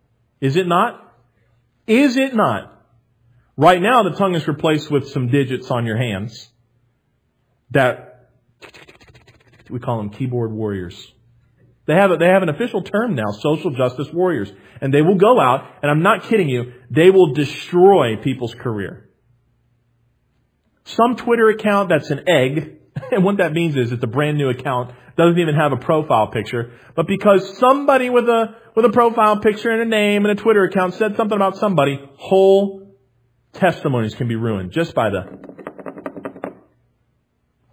Is 0.40 0.56
it 0.56 0.66
not? 0.66 1.14
Is 1.86 2.16
it 2.16 2.34
not? 2.34 2.76
Right 3.56 3.80
now, 3.80 4.02
the 4.02 4.16
tongue 4.16 4.34
is 4.34 4.48
replaced 4.48 4.90
with 4.90 5.08
some 5.08 5.28
digits 5.28 5.70
on 5.70 5.86
your 5.86 5.98
hands 5.98 6.48
that 7.70 8.30
we 9.68 9.78
call 9.78 9.98
them 9.98 10.10
keyboard 10.10 10.52
warriors. 10.52 11.12
They 11.90 11.96
have, 11.96 12.12
a, 12.12 12.16
they 12.18 12.28
have 12.28 12.44
an 12.44 12.48
official 12.48 12.82
term 12.82 13.16
now, 13.16 13.32
social 13.32 13.72
justice 13.72 14.06
warriors. 14.12 14.48
And 14.80 14.94
they 14.94 15.02
will 15.02 15.16
go 15.16 15.40
out, 15.40 15.66
and 15.82 15.90
I'm 15.90 16.04
not 16.04 16.22
kidding 16.22 16.48
you, 16.48 16.72
they 16.88 17.10
will 17.10 17.34
destroy 17.34 18.16
people's 18.22 18.54
career. 18.54 19.10
Some 20.84 21.16
Twitter 21.16 21.48
account 21.48 21.88
that's 21.88 22.08
an 22.10 22.28
egg, 22.28 22.78
and 23.10 23.24
what 23.24 23.38
that 23.38 23.52
means 23.52 23.74
is 23.74 23.90
it's 23.90 24.04
a 24.04 24.06
brand 24.06 24.38
new 24.38 24.50
account, 24.50 24.92
doesn't 25.16 25.40
even 25.40 25.56
have 25.56 25.72
a 25.72 25.78
profile 25.78 26.28
picture, 26.28 26.70
but 26.94 27.08
because 27.08 27.58
somebody 27.58 28.08
with 28.08 28.28
a, 28.28 28.54
with 28.76 28.84
a 28.84 28.90
profile 28.90 29.40
picture 29.40 29.70
and 29.70 29.82
a 29.82 29.84
name 29.84 30.24
and 30.24 30.38
a 30.38 30.40
Twitter 30.40 30.62
account 30.62 30.94
said 30.94 31.16
something 31.16 31.34
about 31.34 31.56
somebody, 31.56 31.98
whole 32.18 32.96
testimonies 33.52 34.14
can 34.14 34.28
be 34.28 34.36
ruined 34.36 34.70
just 34.70 34.94
by 34.94 35.10
the, 35.10 35.24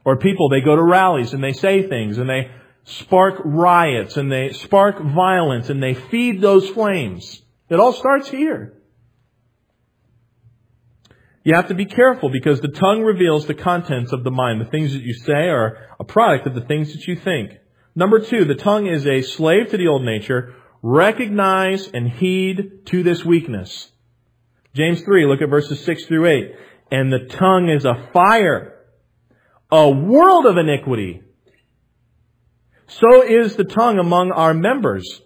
or 0.03 0.17
people, 0.17 0.49
they 0.49 0.61
go 0.61 0.75
to 0.75 0.83
rallies 0.83 1.33
and 1.33 1.43
they 1.43 1.53
say 1.53 1.87
things 1.87 2.17
and 2.17 2.27
they 2.27 2.49
spark 2.87 3.41
riots 3.43 4.15
and 4.15 4.31
they 4.31 4.53
spark 4.53 5.01
violence 5.01 5.69
and 5.69 5.83
they 5.83 5.93
feed 5.93 6.39
those 6.39 6.69
flames. 6.69 7.41
It 7.69 7.79
all 7.79 7.91
starts 7.91 8.29
here. 8.29 8.73
You 11.43 11.53
have 11.55 11.67
to 11.67 11.75
be 11.75 11.85
careful 11.85 12.29
because 12.29 12.61
the 12.61 12.69
tongue 12.69 13.03
reveals 13.03 13.45
the 13.45 13.53
contents 13.53 14.13
of 14.13 14.23
the 14.23 14.31
mind. 14.31 14.61
The 14.61 14.69
things 14.69 14.93
that 14.93 15.01
you 15.01 15.13
say 15.13 15.49
are 15.49 15.77
a 15.99 16.05
product 16.05 16.47
of 16.47 16.55
the 16.55 16.61
things 16.61 16.93
that 16.93 17.07
you 17.07 17.17
think. 17.17 17.51
Number 17.93 18.19
two, 18.19 18.45
the 18.45 18.55
tongue 18.55 18.87
is 18.87 19.05
a 19.05 19.21
slave 19.21 19.69
to 19.69 19.77
the 19.77 19.87
old 19.87 20.03
nature. 20.03 20.55
Recognize 20.81 21.89
and 21.93 22.09
heed 22.09 22.85
to 22.85 23.03
this 23.03 23.25
weakness. 23.25 23.91
James 24.73 25.01
3, 25.01 25.25
look 25.25 25.41
at 25.41 25.49
verses 25.49 25.83
6 25.83 26.05
through 26.05 26.25
8. 26.25 26.51
And 26.91 27.11
the 27.11 27.25
tongue 27.25 27.69
is 27.69 27.83
a 27.83 28.09
fire, 28.13 28.75
a 29.71 29.89
world 29.89 30.45
of 30.45 30.57
iniquity. 30.57 31.23
So 32.87 33.21
is 33.21 33.55
the 33.55 33.65
tongue 33.65 33.99
among 33.99 34.31
our 34.31 34.53
members, 34.53 35.21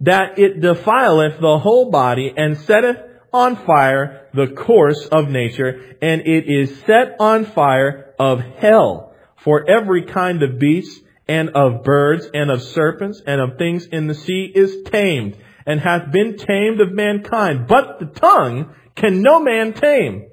that 0.00 0.38
it 0.38 0.60
defileth 0.60 1.40
the 1.40 1.58
whole 1.58 1.90
body 1.90 2.32
and 2.36 2.58
setteth 2.58 2.98
on 3.32 3.56
fire 3.64 4.28
the 4.34 4.48
course 4.48 5.06
of 5.06 5.28
nature, 5.28 5.96
and 6.02 6.22
it 6.22 6.46
is 6.48 6.80
set 6.86 7.16
on 7.20 7.46
fire 7.46 8.14
of 8.18 8.40
hell. 8.40 9.14
For 9.38 9.68
every 9.68 10.06
kind 10.06 10.42
of 10.42 10.58
beast, 10.58 11.02
and 11.26 11.50
of 11.50 11.82
birds, 11.84 12.28
and 12.34 12.50
of 12.50 12.62
serpents, 12.62 13.22
and 13.26 13.40
of 13.40 13.56
things 13.58 13.86
in 13.86 14.06
the 14.06 14.14
sea 14.14 14.50
is 14.54 14.82
tamed, 14.84 15.36
and 15.66 15.80
hath 15.80 16.12
been 16.12 16.36
tamed 16.36 16.80
of 16.80 16.92
mankind. 16.92 17.66
But 17.66 17.98
the 17.98 18.06
tongue 18.06 18.74
can 18.94 19.22
no 19.22 19.40
man 19.40 19.72
tame. 19.72 20.28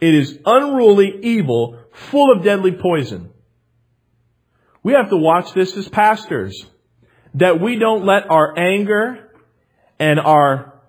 It 0.00 0.14
is 0.14 0.38
unruly, 0.44 1.18
evil, 1.22 1.78
full 1.92 2.32
of 2.32 2.42
deadly 2.42 2.72
poison. 2.72 3.30
We 4.84 4.92
have 4.92 5.10
to 5.10 5.16
watch 5.16 5.52
this 5.54 5.76
as 5.76 5.88
pastors. 5.88 6.64
That 7.34 7.60
we 7.60 7.76
don't 7.80 8.04
let 8.04 8.30
our 8.30 8.56
anger 8.56 9.28
and 9.98 10.20
our 10.20 10.80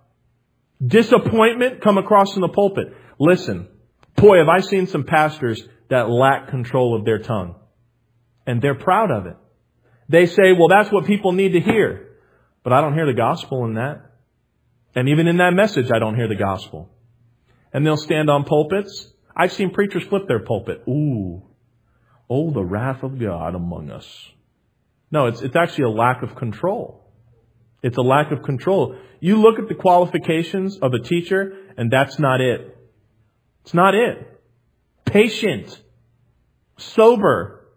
disappointment 0.85 1.81
come 1.81 1.97
across 1.97 2.35
in 2.35 2.41
the 2.41 2.49
pulpit. 2.49 2.95
Listen, 3.17 3.67
boy, 4.15 4.37
have 4.37 4.49
I 4.49 4.59
seen 4.59 4.85
some 4.85 5.05
pastors 5.05 5.67
that 5.89 6.09
lack 6.09 6.49
control 6.49 6.95
of 6.95 7.05
their 7.05 7.19
tongue. 7.19 7.55
And 8.45 8.61
they're 8.61 8.75
proud 8.75 9.11
of 9.11 9.25
it. 9.25 9.37
They 10.07 10.27
say, 10.27 10.53
well, 10.53 10.67
that's 10.67 10.91
what 10.91 11.05
people 11.05 11.31
need 11.31 11.53
to 11.53 11.59
hear. 11.59 12.09
But 12.63 12.73
I 12.73 12.81
don't 12.81 12.93
hear 12.93 13.05
the 13.05 13.13
gospel 13.13 13.65
in 13.65 13.75
that. 13.75 14.11
And 14.93 15.09
even 15.09 15.27
in 15.27 15.37
that 15.37 15.53
message, 15.53 15.91
I 15.91 15.99
don't 15.99 16.15
hear 16.15 16.27
the 16.27 16.35
gospel. 16.35 16.89
And 17.73 17.85
they'll 17.85 17.97
stand 17.97 18.29
on 18.29 18.43
pulpits. 18.43 19.11
I've 19.35 19.51
seen 19.51 19.71
preachers 19.71 20.03
flip 20.03 20.27
their 20.27 20.39
pulpit. 20.39 20.83
Ooh, 20.87 21.43
Oh, 22.29 22.51
the 22.51 22.63
wrath 22.63 23.03
of 23.03 23.19
God 23.19 23.55
among 23.55 23.91
us. 23.91 24.07
No, 25.11 25.27
it's, 25.27 25.41
it's 25.41 25.55
actually 25.55 25.85
a 25.85 25.89
lack 25.89 26.23
of 26.23 26.35
control. 26.35 27.05
It's 27.83 27.97
a 27.97 28.01
lack 28.01 28.31
of 28.31 28.41
control. 28.43 28.97
You 29.19 29.41
look 29.41 29.59
at 29.59 29.67
the 29.67 29.75
qualifications 29.75 30.77
of 30.79 30.93
a 30.93 30.99
teacher, 30.99 31.53
and 31.77 31.91
that's 31.91 32.17
not 32.19 32.41
it. 32.41 32.75
It's 33.63 33.73
not 33.73 33.93
it. 33.93 34.41
Patient. 35.05 35.79
Sober. 36.77 37.67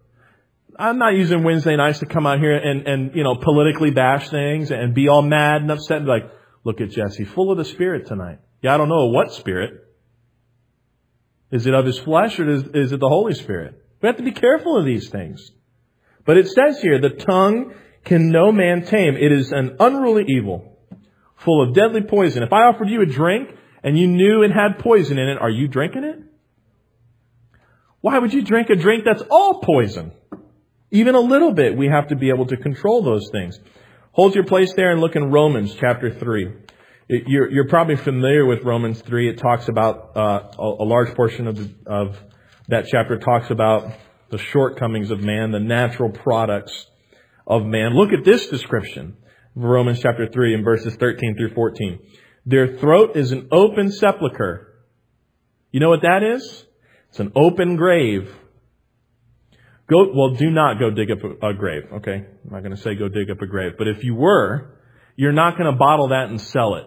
I'm 0.78 0.98
not 0.98 1.14
using 1.14 1.42
Wednesday 1.44 1.76
nights 1.76 1.98
to 1.98 2.06
come 2.06 2.26
out 2.26 2.38
here 2.38 2.56
and, 2.56 2.86
and, 2.86 3.14
you 3.14 3.24
know, 3.24 3.34
politically 3.34 3.90
bash 3.90 4.30
things 4.30 4.70
and 4.70 4.94
be 4.94 5.08
all 5.08 5.22
mad 5.22 5.62
and 5.62 5.70
upset 5.70 5.98
and 5.98 6.06
be 6.06 6.10
like, 6.10 6.30
look 6.64 6.80
at 6.80 6.90
Jesse, 6.90 7.24
full 7.24 7.50
of 7.50 7.58
the 7.58 7.64
Spirit 7.64 8.06
tonight. 8.06 8.38
Yeah, 8.62 8.74
I 8.74 8.76
don't 8.76 8.88
know 8.88 9.06
what 9.06 9.32
Spirit. 9.34 9.84
Is 11.50 11.66
it 11.66 11.74
of 11.74 11.84
his 11.84 11.98
flesh 11.98 12.38
or 12.38 12.48
is, 12.48 12.62
is 12.74 12.92
it 12.92 13.00
the 13.00 13.08
Holy 13.08 13.34
Spirit? 13.34 13.82
We 14.00 14.06
have 14.06 14.16
to 14.16 14.22
be 14.22 14.32
careful 14.32 14.76
of 14.78 14.84
these 14.84 15.08
things. 15.08 15.50
But 16.24 16.36
it 16.36 16.48
says 16.48 16.80
here, 16.80 17.00
the 17.00 17.10
tongue 17.10 17.74
can 18.04 18.30
no 18.30 18.52
man 18.52 18.84
tame. 18.84 19.16
It 19.16 19.32
is 19.32 19.50
an 19.50 19.76
unruly 19.80 20.24
evil, 20.28 20.78
full 21.36 21.62
of 21.62 21.74
deadly 21.74 22.02
poison. 22.02 22.42
If 22.42 22.52
I 22.52 22.64
offered 22.64 22.88
you 22.88 23.02
a 23.02 23.06
drink 23.06 23.50
and 23.82 23.98
you 23.98 24.06
knew 24.06 24.42
it 24.42 24.50
had 24.50 24.78
poison 24.78 25.18
in 25.18 25.28
it, 25.28 25.38
are 25.40 25.50
you 25.50 25.68
drinking 25.68 26.04
it? 26.04 26.18
Why 28.00 28.18
would 28.18 28.32
you 28.32 28.42
drink 28.42 28.70
a 28.70 28.76
drink 28.76 29.04
that's 29.04 29.22
all 29.30 29.60
poison? 29.60 30.12
Even 30.90 31.14
a 31.14 31.20
little 31.20 31.52
bit, 31.52 31.76
we 31.76 31.88
have 31.88 32.08
to 32.08 32.16
be 32.16 32.30
able 32.30 32.46
to 32.46 32.56
control 32.56 33.02
those 33.02 33.28
things. 33.32 33.58
Hold 34.12 34.34
your 34.34 34.44
place 34.44 34.72
there 34.74 34.90
and 34.90 35.00
look 35.00 35.16
in 35.16 35.30
Romans 35.30 35.74
chapter 35.78 36.14
3. 36.14 36.52
You're, 37.08 37.50
you're 37.50 37.68
probably 37.68 37.96
familiar 37.96 38.44
with 38.46 38.62
Romans 38.64 39.00
3. 39.00 39.30
It 39.30 39.38
talks 39.38 39.68
about 39.68 40.16
uh, 40.16 40.50
a, 40.58 40.62
a, 40.62 40.84
large 40.84 41.14
portion 41.14 41.46
of, 41.46 41.56
the, 41.56 41.70
of 41.86 42.18
that 42.68 42.87
chapter 42.87 43.18
talks 43.18 43.50
about 43.50 43.90
the 44.30 44.38
shortcomings 44.38 45.10
of 45.10 45.20
man, 45.20 45.50
the 45.52 45.60
natural 45.60 46.10
products 46.10 46.87
of 47.46 47.64
man. 47.64 47.94
Look 47.94 48.12
at 48.12 48.25
this 48.25 48.46
description. 48.48 49.16
Of 49.56 49.62
Romans 49.62 50.00
chapter 50.00 50.28
3 50.28 50.54
and 50.54 50.64
verses 50.64 50.94
13 50.96 51.37
through 51.37 51.54
14. 51.54 51.98
Their 52.46 52.78
throat 52.78 53.16
is 53.16 53.32
an 53.32 53.48
open 53.50 53.90
sepulchre. 53.90 54.75
You 55.72 55.80
know 55.80 55.88
what 55.88 56.02
that 56.02 56.22
is? 56.22 56.64
It's 57.10 57.20
an 57.20 57.32
open 57.34 57.76
grave. 57.76 58.30
Go, 59.88 60.12
well, 60.14 60.34
do 60.34 60.50
not 60.50 60.78
go 60.78 60.90
dig 60.90 61.10
up 61.10 61.18
a, 61.25 61.48
a 61.48 61.54
grave, 61.54 61.84
okay? 61.94 62.14
I'm 62.14 62.50
not 62.50 62.62
going 62.62 62.76
to 62.76 62.82
say 62.82 62.94
go 62.94 63.08
dig 63.08 63.30
up 63.30 63.40
a 63.40 63.46
grave. 63.46 63.72
But 63.78 63.88
if 63.88 64.04
you 64.04 64.14
were, 64.14 64.78
you're 65.16 65.32
not 65.32 65.56
going 65.56 65.70
to 65.70 65.76
bottle 65.76 66.08
that 66.08 66.28
and 66.28 66.40
sell 66.40 66.75
it 66.75 66.87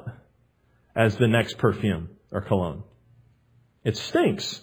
as 0.95 1.15
the 1.17 1.27
next 1.27 1.57
perfume 1.57 2.09
or 2.31 2.41
cologne. 2.41 2.83
It 3.83 3.97
stinks. 3.97 4.61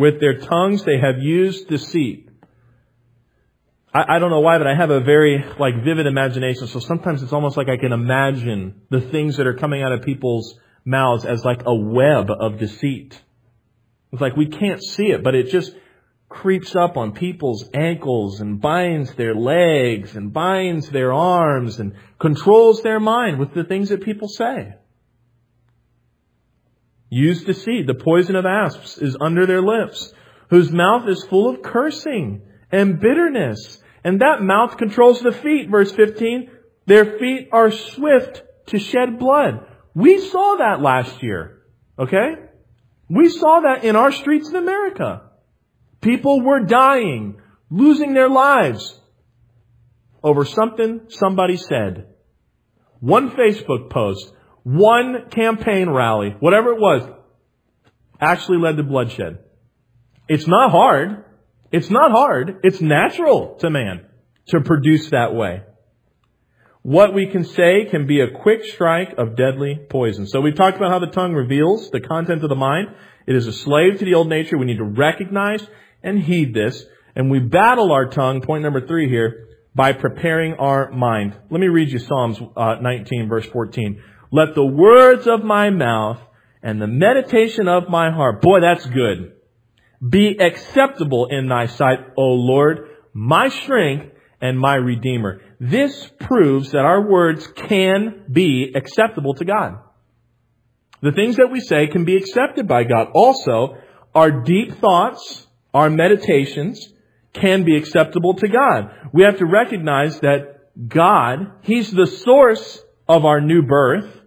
With 0.00 0.18
their 0.18 0.38
tongues 0.38 0.82
they 0.84 0.98
have 0.98 1.18
used 1.18 1.68
deceit. 1.68 2.30
I, 3.92 4.16
I 4.16 4.18
don't 4.18 4.30
know 4.30 4.40
why, 4.40 4.56
but 4.56 4.66
I 4.66 4.74
have 4.74 4.88
a 4.88 5.00
very 5.00 5.44
like 5.58 5.84
vivid 5.84 6.06
imagination. 6.06 6.68
So 6.68 6.80
sometimes 6.80 7.22
it's 7.22 7.34
almost 7.34 7.58
like 7.58 7.68
I 7.68 7.76
can 7.76 7.92
imagine 7.92 8.80
the 8.88 9.02
things 9.02 9.36
that 9.36 9.46
are 9.46 9.58
coming 9.58 9.82
out 9.82 9.92
of 9.92 10.00
people's 10.00 10.58
mouths 10.86 11.26
as 11.26 11.44
like 11.44 11.64
a 11.66 11.74
web 11.74 12.30
of 12.30 12.58
deceit. 12.58 13.20
It's 14.10 14.22
like 14.22 14.36
we 14.36 14.46
can't 14.46 14.82
see 14.82 15.08
it, 15.10 15.22
but 15.22 15.34
it 15.34 15.50
just 15.50 15.70
creeps 16.30 16.74
up 16.74 16.96
on 16.96 17.12
people's 17.12 17.68
ankles 17.74 18.40
and 18.40 18.58
binds 18.58 19.12
their 19.16 19.34
legs 19.34 20.16
and 20.16 20.32
binds 20.32 20.88
their 20.88 21.12
arms 21.12 21.78
and 21.78 21.92
controls 22.18 22.82
their 22.82 23.00
mind 23.00 23.38
with 23.38 23.52
the 23.52 23.64
things 23.64 23.90
that 23.90 24.02
people 24.02 24.28
say. 24.28 24.76
Use 27.10 27.44
deceit. 27.44 27.86
The 27.86 27.94
poison 27.94 28.36
of 28.36 28.46
asps 28.46 28.96
is 28.98 29.16
under 29.20 29.44
their 29.44 29.60
lips, 29.60 30.14
whose 30.48 30.70
mouth 30.70 31.08
is 31.08 31.24
full 31.24 31.50
of 31.50 31.62
cursing 31.62 32.42
and 32.70 33.00
bitterness. 33.00 33.82
And 34.04 34.20
that 34.20 34.40
mouth 34.40 34.78
controls 34.78 35.20
the 35.20 35.32
feet. 35.32 35.68
Verse 35.68 35.92
15. 35.92 36.50
Their 36.86 37.18
feet 37.18 37.48
are 37.52 37.70
swift 37.70 38.42
to 38.66 38.78
shed 38.78 39.18
blood. 39.18 39.66
We 39.94 40.18
saw 40.18 40.56
that 40.58 40.80
last 40.80 41.22
year. 41.22 41.62
Okay? 41.98 42.34
We 43.08 43.28
saw 43.28 43.60
that 43.60 43.84
in 43.84 43.96
our 43.96 44.12
streets 44.12 44.48
in 44.48 44.56
America. 44.56 45.22
People 46.00 46.42
were 46.42 46.60
dying, 46.60 47.40
losing 47.70 48.14
their 48.14 48.28
lives 48.30 48.98
over 50.22 50.44
something 50.44 51.02
somebody 51.08 51.56
said. 51.56 52.06
One 53.00 53.30
Facebook 53.30 53.90
post, 53.90 54.32
one 54.72 55.30
campaign 55.30 55.90
rally, 55.90 56.36
whatever 56.38 56.72
it 56.72 56.80
was, 56.80 57.02
actually 58.20 58.58
led 58.58 58.76
to 58.76 58.82
bloodshed. 58.82 59.38
It's 60.28 60.46
not 60.46 60.70
hard. 60.70 61.24
It's 61.72 61.90
not 61.90 62.12
hard. 62.12 62.60
It's 62.62 62.80
natural 62.80 63.56
to 63.60 63.70
man 63.70 64.06
to 64.48 64.60
produce 64.60 65.10
that 65.10 65.34
way. 65.34 65.62
What 66.82 67.14
we 67.14 67.26
can 67.26 67.44
say 67.44 67.86
can 67.90 68.06
be 68.06 68.20
a 68.20 68.30
quick 68.30 68.64
strike 68.64 69.14
of 69.18 69.36
deadly 69.36 69.78
poison. 69.90 70.26
So 70.26 70.40
we've 70.40 70.54
talked 70.54 70.76
about 70.76 70.90
how 70.90 70.98
the 70.98 71.12
tongue 71.12 71.34
reveals 71.34 71.90
the 71.90 72.00
content 72.00 72.42
of 72.42 72.48
the 72.48 72.54
mind. 72.54 72.88
It 73.26 73.36
is 73.36 73.46
a 73.46 73.52
slave 73.52 73.98
to 73.98 74.04
the 74.04 74.14
old 74.14 74.28
nature. 74.28 74.56
We 74.56 74.66
need 74.66 74.78
to 74.78 74.84
recognize 74.84 75.66
and 76.02 76.18
heed 76.18 76.54
this. 76.54 76.84
And 77.14 77.30
we 77.30 77.38
battle 77.40 77.92
our 77.92 78.06
tongue, 78.06 78.40
point 78.40 78.62
number 78.62 78.86
three 78.86 79.08
here, 79.08 79.48
by 79.74 79.92
preparing 79.92 80.54
our 80.54 80.90
mind. 80.90 81.36
Let 81.50 81.60
me 81.60 81.68
read 81.68 81.90
you 81.90 81.98
Psalms 81.98 82.40
uh, 82.56 82.76
19 82.80 83.28
verse 83.28 83.46
14. 83.46 84.02
Let 84.30 84.54
the 84.54 84.64
words 84.64 85.26
of 85.26 85.42
my 85.42 85.70
mouth 85.70 86.20
and 86.62 86.80
the 86.80 86.86
meditation 86.86 87.68
of 87.68 87.88
my 87.88 88.10
heart, 88.10 88.40
boy, 88.42 88.60
that's 88.60 88.86
good, 88.86 89.32
be 90.06 90.36
acceptable 90.38 91.26
in 91.26 91.48
thy 91.48 91.66
sight, 91.66 91.98
O 92.16 92.22
Lord, 92.22 92.88
my 93.12 93.48
strength 93.48 94.06
and 94.40 94.58
my 94.58 94.74
redeemer. 94.74 95.40
This 95.58 96.10
proves 96.20 96.72
that 96.72 96.84
our 96.84 97.08
words 97.08 97.46
can 97.48 98.24
be 98.30 98.72
acceptable 98.74 99.34
to 99.34 99.44
God. 99.44 99.78
The 101.02 101.12
things 101.12 101.36
that 101.36 101.50
we 101.50 101.60
say 101.60 101.86
can 101.86 102.04
be 102.04 102.16
accepted 102.16 102.68
by 102.68 102.84
God. 102.84 103.08
Also, 103.14 103.76
our 104.14 104.30
deep 104.42 104.78
thoughts, 104.78 105.46
our 105.72 105.90
meditations 105.90 106.92
can 107.32 107.64
be 107.64 107.76
acceptable 107.76 108.34
to 108.34 108.48
God. 108.48 108.90
We 109.12 109.22
have 109.24 109.38
to 109.38 109.46
recognize 109.46 110.18
that 110.20 110.88
God, 110.88 111.52
He's 111.62 111.90
the 111.90 112.06
source 112.06 112.82
of 113.08 113.24
our 113.24 113.40
new 113.40 113.62
birth. 113.62 114.19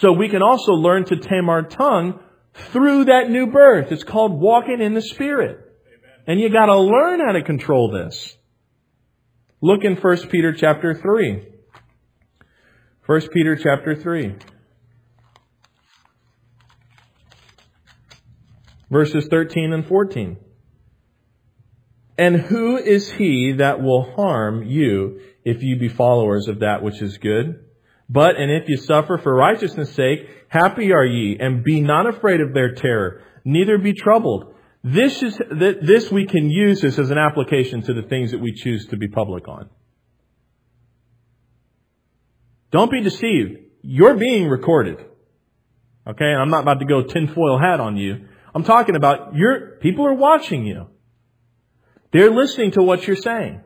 So 0.00 0.12
we 0.12 0.28
can 0.28 0.42
also 0.42 0.72
learn 0.72 1.04
to 1.06 1.16
tame 1.16 1.48
our 1.48 1.62
tongue 1.62 2.20
through 2.54 3.06
that 3.06 3.30
new 3.30 3.48
birth. 3.48 3.90
It's 3.90 4.04
called 4.04 4.40
walking 4.40 4.80
in 4.80 4.94
the 4.94 5.02
Spirit. 5.02 5.58
And 6.26 6.38
you 6.38 6.50
gotta 6.50 6.78
learn 6.78 7.20
how 7.20 7.32
to 7.32 7.42
control 7.42 7.90
this. 7.90 8.36
Look 9.60 9.82
in 9.82 9.96
1 9.96 10.28
Peter 10.28 10.52
chapter 10.52 10.94
3. 10.94 11.42
1 13.06 13.20
Peter 13.32 13.56
chapter 13.56 13.96
3. 13.96 14.36
Verses 18.90 19.26
13 19.28 19.72
and 19.72 19.86
14. 19.86 20.36
And 22.16 22.36
who 22.36 22.76
is 22.76 23.10
he 23.10 23.52
that 23.58 23.82
will 23.82 24.14
harm 24.14 24.62
you 24.62 25.20
if 25.44 25.62
you 25.62 25.76
be 25.76 25.88
followers 25.88 26.46
of 26.46 26.60
that 26.60 26.82
which 26.82 27.02
is 27.02 27.18
good? 27.18 27.67
But, 28.08 28.36
and 28.36 28.50
if 28.50 28.68
you 28.68 28.78
suffer 28.78 29.18
for 29.18 29.34
righteousness 29.34 29.94
sake, 29.94 30.20
happy 30.48 30.92
are 30.92 31.04
ye, 31.04 31.36
and 31.38 31.62
be 31.62 31.80
not 31.80 32.06
afraid 32.06 32.40
of 32.40 32.54
their 32.54 32.74
terror, 32.74 33.22
neither 33.44 33.76
be 33.78 33.92
troubled. 33.92 34.54
This 34.82 35.22
is, 35.22 35.38
this 35.50 36.10
we 36.10 36.26
can 36.26 36.50
use 36.50 36.80
this 36.80 36.98
as 36.98 37.10
an 37.10 37.18
application 37.18 37.82
to 37.82 37.92
the 37.92 38.02
things 38.02 38.30
that 38.30 38.40
we 38.40 38.52
choose 38.52 38.86
to 38.86 38.96
be 38.96 39.08
public 39.08 39.46
on. 39.48 39.68
Don't 42.70 42.90
be 42.90 43.02
deceived. 43.02 43.58
You're 43.82 44.16
being 44.16 44.48
recorded. 44.48 44.98
Okay, 46.06 46.24
and 46.24 46.40
I'm 46.40 46.50
not 46.50 46.62
about 46.62 46.80
to 46.80 46.86
go 46.86 47.02
tinfoil 47.02 47.58
hat 47.58 47.80
on 47.80 47.96
you. 47.96 48.26
I'm 48.54 48.64
talking 48.64 48.96
about 48.96 49.34
your, 49.34 49.78
people 49.80 50.06
are 50.06 50.14
watching 50.14 50.64
you. 50.64 50.86
They're 52.12 52.30
listening 52.30 52.70
to 52.72 52.82
what 52.82 53.06
you're 53.06 53.16
saying. 53.16 53.60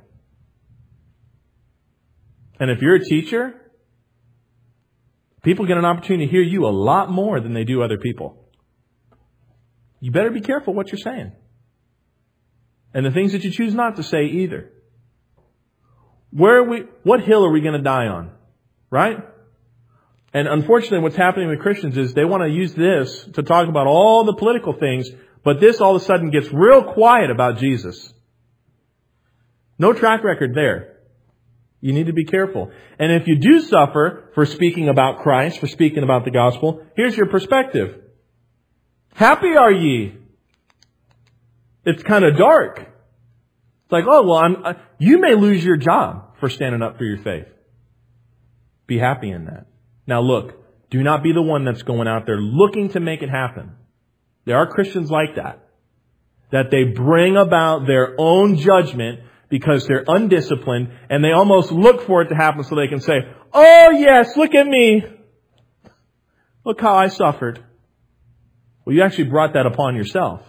And 2.59 2.71
if 2.71 2.81
you're 2.81 2.97
a 2.97 3.05
teacher, 3.05 3.62
people 5.43 5.67
get 5.67 5.77
an 5.77 5.85
opportunity 5.85 6.27
to 6.27 6.31
hear 6.31 6.43
you 6.43 6.67
a 6.67 6.71
lot 6.71 7.11
more 7.11 7.41
than 7.41 7.55
they 7.55 7.65
do 7.65 7.83
other 7.83 7.99
people. 7.99 8.37
You 10.01 10.11
better 10.11 10.31
be 10.31 10.41
careful 10.41 10.75
what 10.75 10.91
you're 10.91 10.99
saying. 10.99 11.33
And 12.95 13.07
the 13.07 13.11
things 13.11 13.33
that 13.33 13.45
you 13.45 13.51
choose 13.51 13.75
not 13.75 13.97
to 13.97 14.03
say 14.03 14.25
either. 14.27 14.71
Where 16.31 16.59
are 16.59 16.65
we, 16.65 16.85
what 17.03 17.23
hill 17.23 17.45
are 17.45 17.51
we 17.51 17.61
going 17.61 17.75
to 17.75 17.83
die 17.83 18.07
on? 18.07 18.33
Right? 18.91 19.19
And 20.35 20.49
unfortunately, 20.49 21.01
what's 21.01 21.17
happening 21.17 21.49
with 21.49 21.61
Christians 21.61 21.97
is 21.97 22.15
they 22.15 22.25
want 22.25 22.43
to 22.43 22.49
use 22.49 22.75
this 22.75 23.29
to 23.35 23.43
talk 23.43 23.69
about 23.69 23.87
all 23.87 24.25
the 24.25 24.35
political 24.35 24.73
things, 24.73 25.11
but 25.45 25.61
this 25.61 25.81
all 25.81 25.95
of 25.95 26.03
a 26.03 26.05
sudden 26.05 26.31
gets 26.31 26.49
real 26.53 26.95
quiet 26.95 27.31
about 27.31 27.59
Jesus. 27.59 28.13
No 29.79 29.93
track 29.93 30.25
record 30.25 30.55
there. 30.55 30.92
You 31.83 31.93
need 31.93 32.07
to 32.07 32.13
be 32.13 32.25
careful. 32.25 32.71
And 33.01 33.11
if 33.11 33.27
you 33.27 33.39
do 33.39 33.61
suffer 33.61 34.31
for 34.35 34.47
speaking 34.47 34.89
about 34.89 35.19
Christ, 35.19 35.59
for 35.59 35.67
speaking 35.67 36.05
about 36.05 36.25
the 36.25 36.31
gospel, 36.31 36.87
here's 36.97 37.17
your 37.17 37.27
perspective. 37.27 38.01
Happy 39.15 39.57
are 39.57 39.73
ye. 39.73 40.17
It's 41.85 42.05
kind 42.05 42.25
of 42.25 42.37
dark. 42.37 42.79
It's 42.79 43.91
like, 43.93 44.05
oh, 44.09 44.23
well, 44.23 44.39
I'm, 44.39 44.65
uh, 44.65 44.73
you 45.01 45.21
may 45.21 45.35
lose 45.35 45.65
your 45.65 45.77
job 45.77 46.37
for 46.39 46.49
standing 46.49 46.83
up 46.83 46.99
for 46.99 47.05
your 47.05 47.19
faith. 47.19 47.47
Be 48.87 48.99
happy 48.99 49.31
in 49.31 49.47
that. 49.47 49.67
Now 50.07 50.21
look, 50.21 50.55
do 50.89 51.03
not 51.03 51.25
be 51.25 51.33
the 51.33 51.43
one 51.43 51.65
that's 51.65 51.83
going 51.83 52.07
out 52.07 52.27
there 52.27 52.41
looking 52.41 52.91
to 52.91 53.01
make 53.01 53.23
it 53.23 53.29
happen. 53.29 53.73
There 54.45 54.57
are 54.57 54.69
Christians 54.69 55.11
like 55.11 55.35
that. 55.35 55.69
That 56.53 56.71
they 56.71 56.85
bring 56.85 57.37
about 57.37 57.89
their 57.89 58.15
own 58.19 58.57
judgment 58.57 59.21
because 59.53 59.87
they're 59.87 60.05
undisciplined 60.09 60.91
and 61.11 61.23
they 61.23 61.33
almost 61.33 61.71
look 61.71 62.07
for 62.07 62.23
it 62.23 62.29
to 62.29 62.35
happen 62.35 62.65
so 62.65 62.75
they 62.75 62.89
can 62.89 63.01
say, 63.01 63.21
Oh 63.53 63.91
yes, 63.91 64.35
look 64.35 64.55
at 64.55 64.67
me. 64.67 65.05
Look 66.65 66.81
how 66.81 66.95
I 66.95 67.09
suffered. 67.09 67.63
Well, 68.87 68.97
you 68.97 69.03
actually 69.03 69.25
brought 69.25 69.53
that 69.53 69.67
upon 69.67 69.95
yourself. 69.95 70.41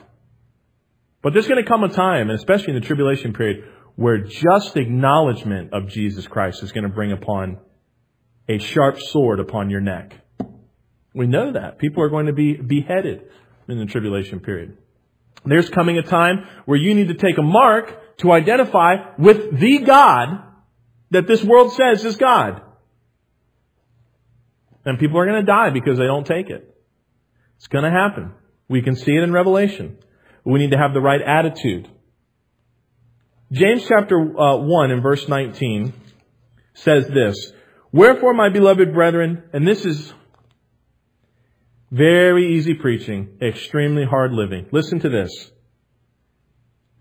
But 1.22 1.34
there's 1.34 1.50
going 1.50 1.62
to 1.62 1.68
come 1.68 1.84
a 1.84 1.90
time, 1.90 2.30
and 2.30 2.40
especially 2.40 2.76
in 2.76 2.80
the 2.80 2.86
tribulation 2.88 3.34
period, 3.34 3.66
where 3.98 4.20
just 4.20 4.78
acknowledgement 4.78 5.74
of 5.74 5.90
Jesus 5.90 6.26
Christ 6.26 6.64
is 6.64 6.72
going 6.72 6.86
to 6.86 6.90
bring 6.90 7.12
upon 7.12 7.58
a 8.48 8.58
sharp 8.58 9.02
sword 9.02 9.42
upon 9.42 9.70
your 9.70 9.82
neck. 9.82 10.16
We 11.14 11.28
know 11.28 11.52
that. 11.52 11.78
People 11.78 12.04
are 12.04 12.10
going 12.10 12.28
to 12.28 12.34
be 12.34 12.54
beheaded 12.54 13.24
in 13.68 13.80
the 13.80 13.86
tribulation 13.86 14.40
period. 14.40 14.78
There's 15.46 15.70
coming 15.70 15.98
a 15.98 16.04
time 16.04 16.48
where 16.66 16.78
you 16.78 16.96
need 16.96 17.10
to 17.10 17.16
take 17.16 17.38
a 17.38 17.44
mark 17.44 18.00
to 18.18 18.32
identify 18.32 19.16
with 19.18 19.60
the 19.60 19.80
God 19.80 20.44
that 21.12 21.28
this 21.28 21.44
world 21.44 21.74
says 21.74 22.04
is 22.04 22.18
God. 22.18 22.62
And 24.86 25.00
people 25.00 25.18
are 25.20 25.26
going 25.26 25.46
to 25.46 25.46
die 25.46 25.70
because 25.70 25.98
they 25.98 26.06
don't 26.06 26.28
take 26.28 26.50
it. 26.50 26.76
It's 27.58 27.68
going 27.68 27.86
to 27.86 27.92
happen. 27.92 28.34
We 28.68 28.82
can 28.82 28.96
see 28.96 29.12
it 29.12 29.24
in 29.24 29.32
Revelation. 29.32 29.98
We 30.44 30.60
need 30.60 30.72
to 30.72 30.78
have 30.78 30.94
the 30.94 31.02
right 31.02 31.22
attitude. 31.22 31.90
James 33.52 33.86
chapter 33.88 34.18
uh, 34.18 34.58
1 34.58 34.92
and 34.92 35.02
verse 35.02 35.28
19 35.28 35.94
says 36.74 37.08
this, 37.08 37.54
Wherefore, 37.92 38.34
my 38.34 38.50
beloved 38.50 38.94
brethren, 38.94 39.44
and 39.54 39.68
this 39.68 39.86
is 39.86 40.12
very 41.92 42.56
easy 42.56 42.74
preaching, 42.74 43.38
extremely 43.40 44.04
hard 44.04 44.34
living. 44.34 44.66
Listen 44.72 45.00
to 45.02 45.10
this. 45.10 45.52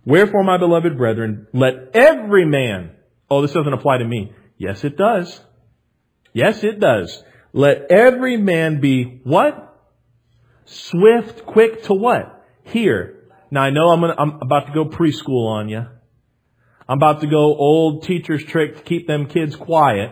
Wherefore, 0.05 0.43
my 0.43 0.59
beloved 0.59 0.97
brethren, 0.97 1.47
let 1.53 1.91
every 1.95 2.45
man, 2.45 2.93
oh, 3.31 3.43
this 3.43 3.53
doesn't 3.53 3.73
apply 3.73 3.99
to 3.99 4.05
me. 4.05 4.33
Yes, 4.59 4.85
it 4.85 4.97
does. 4.97 5.41
Yes, 6.33 6.65
it 6.65 6.81
does. 6.81 7.23
Let 7.53 7.91
every 7.91 8.37
man 8.37 8.81
be 8.81 9.21
what? 9.25 9.69
Swift, 10.65 11.47
quick 11.47 11.85
to 11.85 11.95
what? 11.95 12.45
Hear. 12.65 13.29
Now 13.51 13.63
I 13.63 13.71
know 13.71 13.89
I'm, 13.89 14.01
gonna, 14.01 14.15
I'm 14.19 14.39
about 14.41 14.67
to 14.67 14.73
go 14.73 14.87
preschool 14.87 15.49
on 15.49 15.69
you. 15.69 15.85
I'm 16.89 16.99
about 16.99 17.21
to 17.21 17.27
go 17.27 17.55
old 17.57 18.05
teacher's 18.05 18.45
trick 18.45 18.77
to 18.77 18.83
keep 18.83 19.07
them 19.07 19.27
kids 19.27 19.55
quiet. 19.55 20.11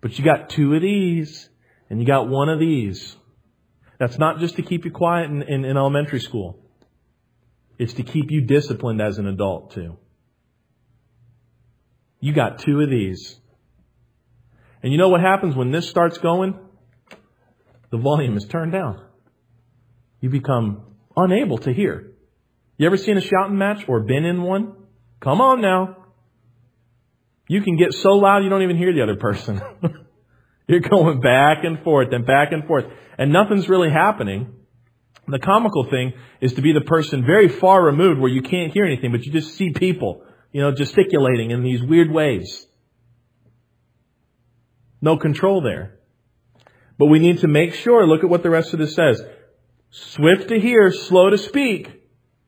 But 0.00 0.18
you 0.18 0.24
got 0.24 0.50
two 0.50 0.74
of 0.74 0.82
these 0.82 1.48
and 1.88 2.00
you 2.00 2.06
got 2.06 2.28
one 2.28 2.48
of 2.48 2.58
these. 2.58 3.16
That's 3.98 4.18
not 4.18 4.38
just 4.38 4.56
to 4.56 4.62
keep 4.62 4.84
you 4.84 4.90
quiet 4.90 5.30
in, 5.30 5.42
in, 5.42 5.64
in 5.64 5.76
elementary 5.76 6.20
school. 6.20 6.61
It's 7.82 7.94
to 7.94 8.04
keep 8.04 8.30
you 8.30 8.42
disciplined 8.42 9.02
as 9.02 9.18
an 9.18 9.26
adult 9.26 9.72
too. 9.72 9.96
You 12.20 12.32
got 12.32 12.60
two 12.60 12.80
of 12.80 12.88
these. 12.88 13.36
And 14.84 14.92
you 14.92 14.98
know 14.98 15.08
what 15.08 15.20
happens 15.20 15.56
when 15.56 15.72
this 15.72 15.88
starts 15.88 16.16
going? 16.18 16.56
The 17.90 17.98
volume 17.98 18.36
is 18.36 18.44
turned 18.44 18.70
down. 18.70 19.04
You 20.20 20.30
become 20.30 20.84
unable 21.16 21.58
to 21.58 21.72
hear. 21.72 22.12
You 22.76 22.86
ever 22.86 22.96
seen 22.96 23.16
a 23.16 23.20
shouting 23.20 23.58
match 23.58 23.84
or 23.88 23.98
been 23.98 24.24
in 24.24 24.44
one? 24.44 24.74
Come 25.20 25.40
on 25.40 25.60
now. 25.60 25.96
You 27.48 27.62
can 27.62 27.76
get 27.76 27.94
so 27.94 28.10
loud 28.10 28.44
you 28.44 28.48
don't 28.48 28.62
even 28.62 28.76
hear 28.76 28.94
the 28.94 29.02
other 29.02 29.16
person. 29.16 29.60
You're 30.68 30.78
going 30.78 31.20
back 31.20 31.64
and 31.64 31.82
forth 31.82 32.12
and 32.12 32.24
back 32.24 32.52
and 32.52 32.64
forth 32.64 32.84
and 33.18 33.32
nothing's 33.32 33.68
really 33.68 33.90
happening. 33.90 34.54
The 35.28 35.38
comical 35.38 35.88
thing 35.88 36.14
is 36.40 36.54
to 36.54 36.62
be 36.62 36.72
the 36.72 36.80
person 36.80 37.24
very 37.24 37.48
far 37.48 37.82
removed 37.82 38.20
where 38.20 38.30
you 38.30 38.42
can't 38.42 38.72
hear 38.72 38.84
anything, 38.84 39.12
but 39.12 39.24
you 39.24 39.32
just 39.32 39.54
see 39.54 39.70
people, 39.70 40.24
you 40.50 40.60
know, 40.60 40.72
gesticulating 40.72 41.50
in 41.52 41.62
these 41.62 41.82
weird 41.82 42.10
ways. 42.10 42.66
No 45.00 45.16
control 45.16 45.62
there. 45.62 45.98
But 46.98 47.06
we 47.06 47.18
need 47.18 47.40
to 47.40 47.48
make 47.48 47.74
sure, 47.74 48.06
look 48.06 48.24
at 48.24 48.30
what 48.30 48.42
the 48.42 48.50
rest 48.50 48.72
of 48.72 48.78
this 48.78 48.94
says. 48.94 49.22
Swift 49.90 50.48
to 50.48 50.58
hear, 50.58 50.90
slow 50.92 51.30
to 51.30 51.38
speak, 51.38 51.90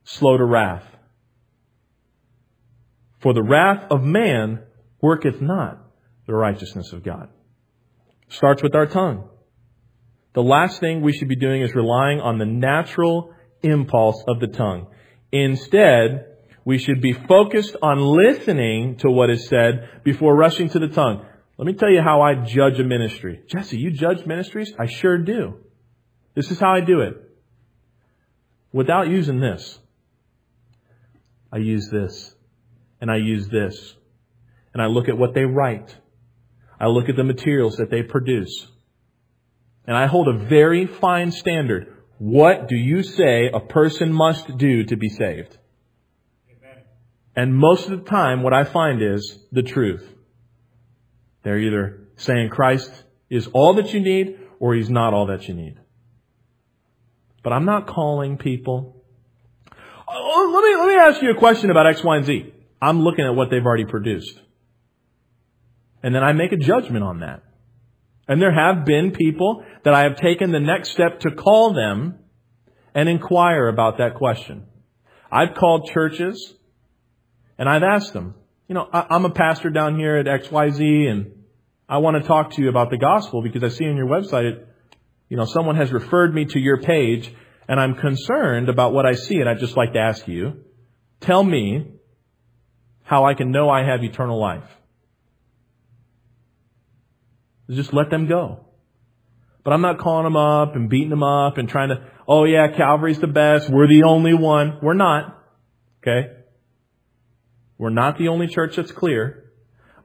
slow 0.03 0.37
to 0.37 0.43
wrath. 0.43 0.83
For 3.19 3.33
the 3.33 3.43
wrath 3.43 3.85
of 3.89 4.03
man 4.03 4.63
worketh 5.01 5.41
not 5.41 5.79
the 6.27 6.33
righteousness 6.33 6.91
of 6.93 7.03
God. 7.03 7.29
Starts 8.29 8.61
with 8.61 8.75
our 8.75 8.85
tongue. 8.85 9.29
The 10.35 10.43
last 10.43 10.81
thing 10.81 11.01
we 11.01 11.13
should 11.13 11.29
be 11.29 11.37
doing 11.37 11.61
is 11.61 11.73
relying 11.73 12.19
on 12.19 12.37
the 12.37 12.45
natural 12.45 13.33
impulse 13.63 14.21
of 14.27 14.41
the 14.41 14.47
tongue. 14.47 14.87
Instead, 15.31 16.25
we 16.65 16.77
should 16.77 17.01
be 17.01 17.13
focused 17.13 17.75
on 17.81 17.99
listening 17.99 18.97
to 18.97 19.09
what 19.09 19.29
is 19.29 19.47
said 19.47 20.01
before 20.03 20.35
rushing 20.35 20.67
to 20.69 20.79
the 20.79 20.89
tongue. 20.89 21.25
Let 21.57 21.65
me 21.65 21.73
tell 21.73 21.89
you 21.89 22.01
how 22.01 22.21
I 22.21 22.35
judge 22.35 22.77
a 22.79 22.83
ministry. 22.83 23.43
Jesse, 23.47 23.77
you 23.77 23.91
judge 23.91 24.25
ministries? 24.25 24.73
I 24.77 24.87
sure 24.87 25.17
do. 25.19 25.59
This 26.35 26.51
is 26.51 26.59
how 26.59 26.73
I 26.73 26.81
do 26.81 26.99
it. 26.99 27.13
Without 28.73 29.07
using 29.07 29.39
this. 29.39 29.79
I 31.49 31.57
use 31.57 31.87
this. 31.89 32.35
And 32.99 33.09
I 33.09 33.17
use 33.17 33.47
this. 33.47 33.95
And 34.73 34.81
I 34.81 34.87
look 34.87 35.07
at 35.07 35.17
what 35.17 35.33
they 35.33 35.45
write. 35.45 35.95
I 36.77 36.87
look 36.87 37.07
at 37.07 37.15
the 37.15 37.23
materials 37.23 37.77
that 37.77 37.89
they 37.89 38.03
produce. 38.03 38.67
And 39.87 39.95
I 39.95 40.07
hold 40.07 40.27
a 40.27 40.45
very 40.45 40.85
fine 40.85 41.31
standard. 41.31 41.95
What 42.17 42.67
do 42.67 42.75
you 42.75 43.03
say 43.03 43.49
a 43.53 43.59
person 43.59 44.11
must 44.11 44.57
do 44.57 44.83
to 44.85 44.95
be 44.95 45.09
saved? 45.09 45.57
Amen. 46.49 46.83
And 47.35 47.55
most 47.55 47.89
of 47.89 47.99
the 47.99 48.09
time, 48.09 48.41
what 48.41 48.53
I 48.53 48.63
find 48.63 49.01
is 49.01 49.37
the 49.51 49.63
truth. 49.63 50.07
They're 51.43 51.59
either 51.59 52.07
saying 52.17 52.49
Christ 52.49 52.91
is 53.29 53.47
all 53.53 53.75
that 53.75 53.93
you 53.93 53.99
need 53.99 54.39
or 54.59 54.73
he's 54.73 54.89
not 54.89 55.13
all 55.13 55.27
that 55.27 55.47
you 55.47 55.53
need. 55.53 55.77
But 57.43 57.53
I'm 57.53 57.65
not 57.65 57.85
calling 57.85 58.37
people. 58.37 59.03
Oh, 60.07 60.51
let 60.53 60.63
me, 60.63 60.75
let 60.77 60.87
me 60.87 60.95
ask 60.95 61.21
you 61.21 61.31
a 61.31 61.39
question 61.39 61.69
about 61.69 61.85
X, 61.85 62.03
Y, 62.03 62.17
and 62.17 62.25
Z. 62.25 62.53
I'm 62.81 63.01
looking 63.01 63.25
at 63.25 63.35
what 63.35 63.49
they've 63.51 63.65
already 63.65 63.85
produced. 63.85 64.39
And 66.01 66.13
then 66.13 66.23
I 66.23 66.33
make 66.33 66.51
a 66.51 66.57
judgment 66.57 67.03
on 67.03 67.19
that. 67.19 67.43
And 68.27 68.41
there 68.41 68.53
have 68.53 68.85
been 68.85 69.11
people 69.11 69.63
that 69.83 69.93
I 69.93 70.03
have 70.03 70.17
taken 70.17 70.51
the 70.51 70.59
next 70.59 70.91
step 70.91 71.19
to 71.21 71.31
call 71.31 71.73
them 71.73 72.19
and 72.93 73.07
inquire 73.07 73.67
about 73.67 73.97
that 73.99 74.15
question. 74.15 74.65
I've 75.31 75.55
called 75.55 75.89
churches 75.93 76.53
and 77.57 77.69
I've 77.69 77.83
asked 77.83 78.13
them, 78.13 78.35
you 78.67 78.73
know, 78.75 78.89
I'm 78.91 79.25
a 79.25 79.29
pastor 79.29 79.69
down 79.69 79.97
here 79.97 80.15
at 80.15 80.25
XYZ 80.25 81.09
and 81.09 81.31
I 81.87 81.99
want 81.99 82.21
to 82.21 82.27
talk 82.27 82.51
to 82.51 82.61
you 82.61 82.69
about 82.69 82.89
the 82.89 82.97
gospel 82.97 83.43
because 83.43 83.63
I 83.63 83.69
see 83.69 83.85
on 83.85 83.95
your 83.95 84.07
website, 84.07 84.65
you 85.29 85.37
know, 85.37 85.45
someone 85.45 85.75
has 85.75 85.91
referred 85.91 86.33
me 86.33 86.45
to 86.45 86.59
your 86.59 86.81
page 86.81 87.31
and 87.67 87.79
I'm 87.79 87.95
concerned 87.95 88.69
about 88.69 88.93
what 88.93 89.05
I 89.05 89.13
see 89.13 89.39
and 89.39 89.47
I'd 89.47 89.59
just 89.59 89.77
like 89.77 89.93
to 89.93 89.99
ask 89.99 90.27
you, 90.27 90.63
tell 91.19 91.43
me 91.43 91.91
how 93.03 93.25
I 93.25 93.35
can 93.35 93.51
know 93.51 93.69
I 93.69 93.83
have 93.83 94.03
eternal 94.03 94.39
life. 94.39 94.63
Just 97.69 97.93
let 97.93 98.09
them 98.09 98.27
go. 98.27 98.59
But 99.63 99.73
I'm 99.73 99.81
not 99.81 99.97
calling 99.97 100.25
them 100.25 100.37
up 100.37 100.75
and 100.75 100.89
beating 100.89 101.09
them 101.09 101.23
up 101.23 101.57
and 101.57 101.67
trying 101.67 101.89
to, 101.89 102.03
oh 102.27 102.45
yeah, 102.45 102.67
Calvary's 102.75 103.19
the 103.19 103.27
best. 103.27 103.69
We're 103.69 103.87
the 103.87 104.03
only 104.03 104.35
one. 104.35 104.79
We're 104.81 104.93
not. 104.93 105.43
Okay? 106.01 106.27
We're 107.77 107.89
not 107.89 108.17
the 108.17 108.27
only 108.27 108.47
church 108.47 108.75
that's 108.75 108.91
clear. 108.91 109.51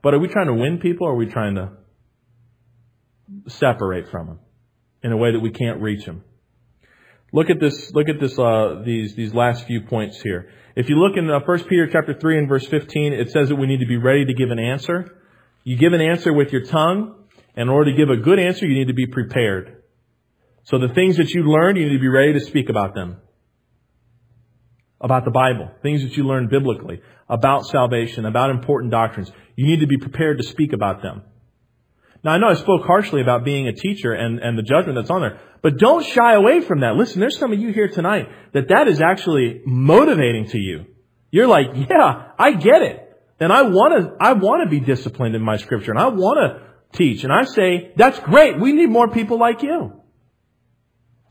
But 0.01 0.15
are 0.15 0.19
we 0.19 0.27
trying 0.27 0.47
to 0.47 0.55
win 0.55 0.79
people 0.79 1.05
or 1.05 1.13
are 1.13 1.15
we 1.15 1.27
trying 1.27 1.55
to 1.55 1.73
separate 3.47 4.09
from 4.09 4.27
them 4.27 4.39
in 5.03 5.11
a 5.11 5.17
way 5.17 5.31
that 5.31 5.39
we 5.39 5.51
can't 5.51 5.79
reach 5.79 6.05
them? 6.05 6.23
Look 7.31 7.49
at 7.49 7.59
this, 7.59 7.93
look 7.93 8.09
at 8.09 8.19
this, 8.19 8.37
uh, 8.37 8.81
these, 8.83 9.15
these 9.15 9.33
last 9.33 9.65
few 9.65 9.81
points 9.81 10.19
here. 10.21 10.49
If 10.75 10.89
you 10.89 10.95
look 10.95 11.17
in 11.17 11.29
uh, 11.29 11.39
1 11.45 11.63
Peter 11.65 11.87
chapter 11.89 12.13
3 12.13 12.39
and 12.39 12.49
verse 12.49 12.65
15, 12.65 13.13
it 13.13 13.29
says 13.29 13.49
that 13.49 13.55
we 13.55 13.67
need 13.67 13.79
to 13.79 13.85
be 13.85 13.97
ready 13.97 14.25
to 14.25 14.33
give 14.33 14.49
an 14.49 14.59
answer. 14.59 15.17
You 15.63 15.77
give 15.77 15.93
an 15.93 16.01
answer 16.01 16.33
with 16.33 16.51
your 16.51 16.65
tongue, 16.65 17.20
in 17.55 17.69
order 17.69 17.91
to 17.91 17.97
give 17.97 18.09
a 18.09 18.17
good 18.17 18.39
answer, 18.39 18.65
you 18.65 18.77
need 18.77 18.87
to 18.87 18.93
be 18.93 19.07
prepared. 19.07 19.83
So 20.63 20.77
the 20.77 20.93
things 20.93 21.17
that 21.17 21.31
you 21.31 21.43
learned, 21.43 21.77
you 21.77 21.85
need 21.87 21.95
to 21.95 21.99
be 21.99 22.07
ready 22.07 22.33
to 22.33 22.39
speak 22.39 22.69
about 22.69 22.93
them. 22.93 23.17
About 24.99 25.25
the 25.25 25.31
Bible, 25.31 25.71
things 25.81 26.03
that 26.03 26.15
you 26.15 26.25
learned 26.25 26.49
biblically, 26.49 27.01
about 27.27 27.65
salvation, 27.65 28.25
about 28.25 28.51
important 28.51 28.91
doctrines. 28.91 29.31
You 29.55 29.65
need 29.65 29.79
to 29.79 29.87
be 29.87 29.97
prepared 29.97 30.37
to 30.37 30.43
speak 30.43 30.73
about 30.73 31.01
them. 31.01 31.23
Now 32.23 32.33
I 32.33 32.37
know 32.37 32.49
I 32.49 32.53
spoke 32.53 32.85
harshly 32.85 33.21
about 33.21 33.43
being 33.43 33.67
a 33.67 33.73
teacher 33.73 34.11
and, 34.11 34.39
and 34.39 34.57
the 34.57 34.61
judgment 34.61 34.95
that's 34.95 35.09
on 35.09 35.21
there, 35.21 35.39
but 35.63 35.77
don't 35.77 36.05
shy 36.05 36.33
away 36.35 36.61
from 36.61 36.81
that. 36.81 36.95
Listen, 36.95 37.19
there's 37.19 37.37
some 37.37 37.51
of 37.51 37.59
you 37.59 37.73
here 37.73 37.87
tonight 37.87 38.29
that 38.53 38.67
that 38.69 38.87
is 38.87 39.01
actually 39.01 39.61
motivating 39.65 40.47
to 40.49 40.59
you. 40.59 40.85
You're 41.31 41.47
like, 41.47 41.67
yeah, 41.73 42.27
I 42.37 42.51
get 42.53 42.83
it. 42.83 43.07
And 43.39 43.51
I 43.51 43.63
want 43.63 44.03
to, 44.03 44.23
I 44.23 44.33
want 44.33 44.63
to 44.63 44.69
be 44.69 44.85
disciplined 44.85 45.33
in 45.33 45.41
my 45.41 45.57
scripture 45.57 45.89
and 45.91 45.99
I 45.99 46.09
want 46.09 46.37
to 46.37 46.70
teach. 46.93 47.23
And 47.23 47.31
I 47.31 47.43
say, 47.43 47.91
that's 47.95 48.19
great. 48.19 48.59
We 48.59 48.73
need 48.73 48.89
more 48.89 49.07
people 49.07 49.39
like 49.39 49.63
you. 49.63 49.93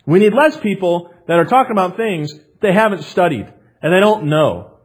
We 0.07 0.19
need 0.19 0.33
less 0.33 0.57
people 0.57 1.15
that 1.27 1.39
are 1.39 1.45
talking 1.45 1.73
about 1.73 1.97
things 1.97 2.35
they 2.61 2.73
haven't 2.73 3.03
studied 3.05 3.53
and 3.83 3.93
they 3.93 4.01
don't 4.01 4.25
know. 4.25 4.79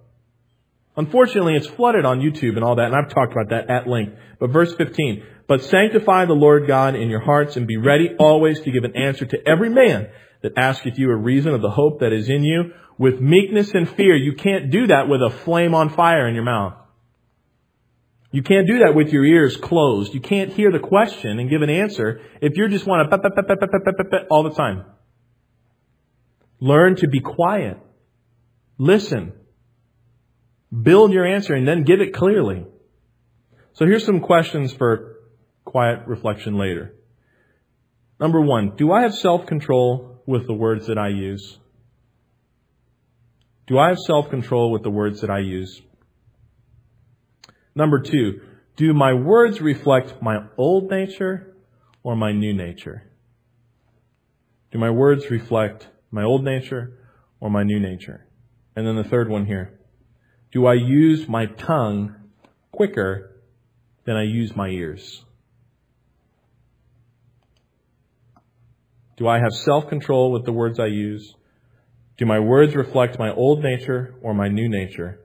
Unfortunately, 0.98 1.56
it's 1.56 1.68
flooded 1.68 2.06
on 2.06 2.22
YouTube 2.22 2.56
and 2.56 2.64
all 2.64 2.76
that, 2.76 2.86
and 2.86 2.96
I've 2.96 3.14
talked 3.14 3.34
about 3.34 3.50
that 3.50 3.70
at 3.70 3.88
length. 3.88 4.18
But 4.40 4.52
verse 4.52 4.74
15, 4.76 5.24
but 5.48 5.62
sanctify 5.64 6.26
the 6.26 6.34
Lord 6.34 6.68
God 6.68 6.96
in 6.96 7.10
your 7.10 7.20
hearts 7.20 7.58
and 7.58 7.68
be 7.68 7.78
ready 7.78 8.12
always 8.18 8.62
to 8.62 8.72
give 8.72 8.86
an 8.86 8.96
answer 8.96 9.26
to 9.26 9.48
every 9.48 9.70
man 9.70 10.08
that 10.42 10.54
asketh 10.58 10.98
you 10.98 11.12
a 11.12 11.16
reason 11.16 11.54
of 11.54 11.62
the 11.62 11.70
hope 11.70 12.00
that 12.00 12.14
is 12.14 12.30
in 12.30 12.44
you 12.44 12.72
with 12.98 13.20
meekness 13.20 13.72
and 13.74 13.90
fear. 13.90 14.16
You 14.16 14.34
can't 14.36 14.72
do 14.72 14.88
that 14.88 15.10
with 15.10 15.22
a 15.22 15.30
flame 15.44 15.76
on 15.76 15.90
fire 15.90 16.28
in 16.28 16.36
your 16.36 16.46
mouth. 16.46 16.76
You 18.36 18.44
can't 18.44 18.68
do 18.68 18.80
that 18.80 18.94
with 18.94 19.14
your 19.14 19.24
ears 19.24 19.56
closed. 19.56 20.14
You 20.14 20.20
can't 20.20 20.52
hear 20.52 20.70
the 20.70 20.80
question 20.80 21.40
and 21.40 21.50
give 21.50 21.62
an 21.62 21.70
answer 21.70 22.20
if 22.42 22.58
you're 22.58 22.68
just 22.68 22.86
want 22.86 23.10
to 23.10 24.26
all 24.30 24.44
the 24.44 24.50
time. 24.50 24.84
Learn 26.60 26.98
to 26.98 27.08
be 27.08 27.22
quiet. 27.22 27.78
Listen. 28.78 29.32
Build 30.70 31.14
your 31.14 31.26
answer 31.26 31.54
and 31.54 31.66
then 31.66 31.84
give 31.84 32.02
it 32.02 32.14
clearly. 32.14 32.66
So 33.72 33.86
here's 33.86 34.06
some 34.06 34.20
questions 34.20 34.74
for 34.74 35.16
quiet 35.64 36.06
reflection 36.06 36.58
later. 36.58 36.94
Number 38.20 38.42
one, 38.42 38.76
do 38.76 38.92
I 38.92 39.04
have 39.04 39.16
self-control 39.16 40.24
with 40.26 40.46
the 40.46 40.54
words 40.54 40.88
that 40.88 40.98
I 40.98 41.08
use? 41.08 41.58
Do 43.68 43.80
I 43.80 43.88
have 43.88 44.00
self-control 44.00 44.74
with 44.74 44.84
the 44.84 44.92
words 44.92 45.22
that 45.22 45.30
I 45.30 45.40
use? 45.40 45.82
Number 47.76 48.00
two, 48.00 48.42
do 48.78 48.94
my 48.94 49.14
words 49.14 49.60
reflect 49.60 50.22
my 50.22 50.46
old 50.58 50.90
nature 50.90 51.56
or 52.04 52.16
my 52.16 52.32
new 52.32 52.54
nature? 52.54 53.04
Do 54.72 54.80
my 54.80 54.90
words 54.90 55.30
reflect 55.30 55.88
my 56.12 56.24
old 56.24 56.44
nature 56.44 56.98
or 57.40 57.50
my 57.50 57.64
new 57.64 57.80
nature? 57.80 58.26
And 58.76 58.88
then 58.88 58.96
the 58.96 59.04
third 59.04 59.30
one 59.30 59.46
here. 59.46 59.80
Do 60.52 60.66
I 60.66 60.74
use 60.74 61.28
my 61.28 61.48
tongue 61.48 62.16
quicker 62.72 63.42
than 64.06 64.16
I 64.16 64.24
use 64.24 64.56
my 64.56 64.70
ears? 64.70 65.24
Do 69.18 69.28
I 69.28 69.40
have 69.40 69.52
self-control 69.52 70.32
with 70.32 70.46
the 70.46 70.52
words 70.52 70.80
I 70.80 70.88
use? 70.88 71.36
Do 72.18 72.26
my 72.26 72.40
words 72.40 72.76
reflect 72.76 73.20
my 73.20 73.32
old 73.32 73.64
nature 73.64 74.16
or 74.22 74.34
my 74.34 74.48
new 74.48 74.70
nature? 74.70 75.20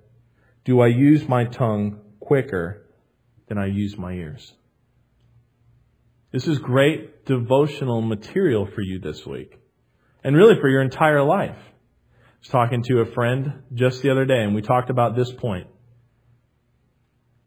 do 0.65 0.81
I 0.81 0.89
use 0.89 1.27
my 1.29 1.45
tongue 1.45 2.00
quicker 2.31 2.87
than 3.49 3.59
I 3.59 3.67
use 3.67 3.99
my 3.99 4.13
ears? 4.13 4.53
This 6.31 6.47
is 6.47 6.61
great 6.61 7.27
devotional 7.27 8.03
material 8.03 8.69
for 8.73 8.83
you 8.83 9.01
this 9.01 9.27
week. 9.27 9.59
And 10.23 10.37
really 10.37 10.55
for 10.61 10.69
your 10.69 10.81
entire 10.81 11.25
life. 11.25 11.57
I 11.59 12.39
was 12.41 12.49
talking 12.49 12.85
to 12.85 13.01
a 13.01 13.13
friend 13.15 13.65
just 13.75 14.01
the 14.03 14.11
other 14.11 14.27
day 14.27 14.45
and 14.45 14.55
we 14.55 14.63
talked 14.63 14.91
about 14.91 15.17
this 15.17 15.33
point. 15.33 15.67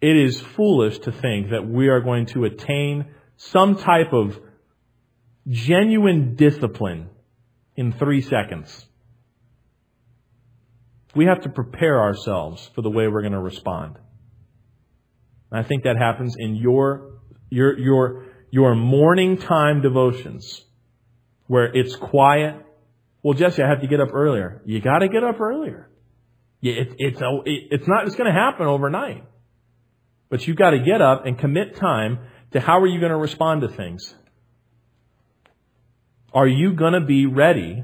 It 0.02 0.18
is 0.18 0.42
foolish 0.42 1.00
to 1.00 1.14
think 1.14 1.52
that 1.52 1.66
we 1.66 1.88
are 1.88 2.02
going 2.02 2.26
to 2.34 2.44
attain 2.44 3.06
some 3.38 3.78
type 3.78 4.12
of 4.12 4.38
genuine 5.48 6.36
discipline 6.36 7.10
in 7.78 7.94
three 7.94 8.20
seconds. 8.20 8.86
We 11.16 11.28
have 11.28 11.40
to 11.44 11.50
prepare 11.50 12.02
ourselves 12.02 12.70
for 12.76 12.82
the 12.82 12.90
way 12.90 13.08
we're 13.08 13.22
going 13.22 13.32
to 13.32 13.40
respond. 13.40 13.96
And 15.54 15.64
I 15.64 15.68
think 15.68 15.84
that 15.84 15.98
happens 15.98 16.36
in 16.36 16.56
your, 16.56 17.12
your, 17.52 17.78
your, 17.78 18.26
your 18.50 18.74
morning 18.74 19.38
time 19.38 19.84
devotions 19.84 20.64
where 21.46 21.66
it's 21.66 21.96
quiet. 21.96 22.56
Well, 23.22 23.36
Jesse, 23.36 23.62
I 23.62 23.70
have 23.70 23.82
to 23.82 23.88
get 23.88 24.02
up 24.02 24.12
earlier. 24.16 24.64
You 24.66 24.82
got 24.82 25.00
to 25.00 25.08
get 25.08 25.24
up 25.24 25.40
earlier. 25.40 25.92
It, 26.64 26.96
it's, 26.98 27.22
a, 27.22 27.42
it, 27.46 27.68
it's 27.70 27.88
not, 27.88 28.08
it's 28.08 28.16
going 28.16 28.34
to 28.34 28.38
happen 28.38 28.66
overnight. 28.66 29.26
But 30.28 30.48
you've 30.48 30.58
got 30.58 30.72
to 30.72 30.80
get 30.80 31.04
up 31.04 31.28
and 31.28 31.38
commit 31.38 31.76
time 31.76 32.18
to 32.54 32.60
how 32.60 32.80
are 32.80 32.88
you 32.88 33.00
going 33.00 33.12
to 33.12 33.18
respond 33.18 33.62
to 33.62 33.68
things. 33.68 34.16
Are 36.34 36.48
you 36.48 36.74
going 36.74 36.94
to 36.94 37.06
be 37.06 37.28
ready 37.28 37.84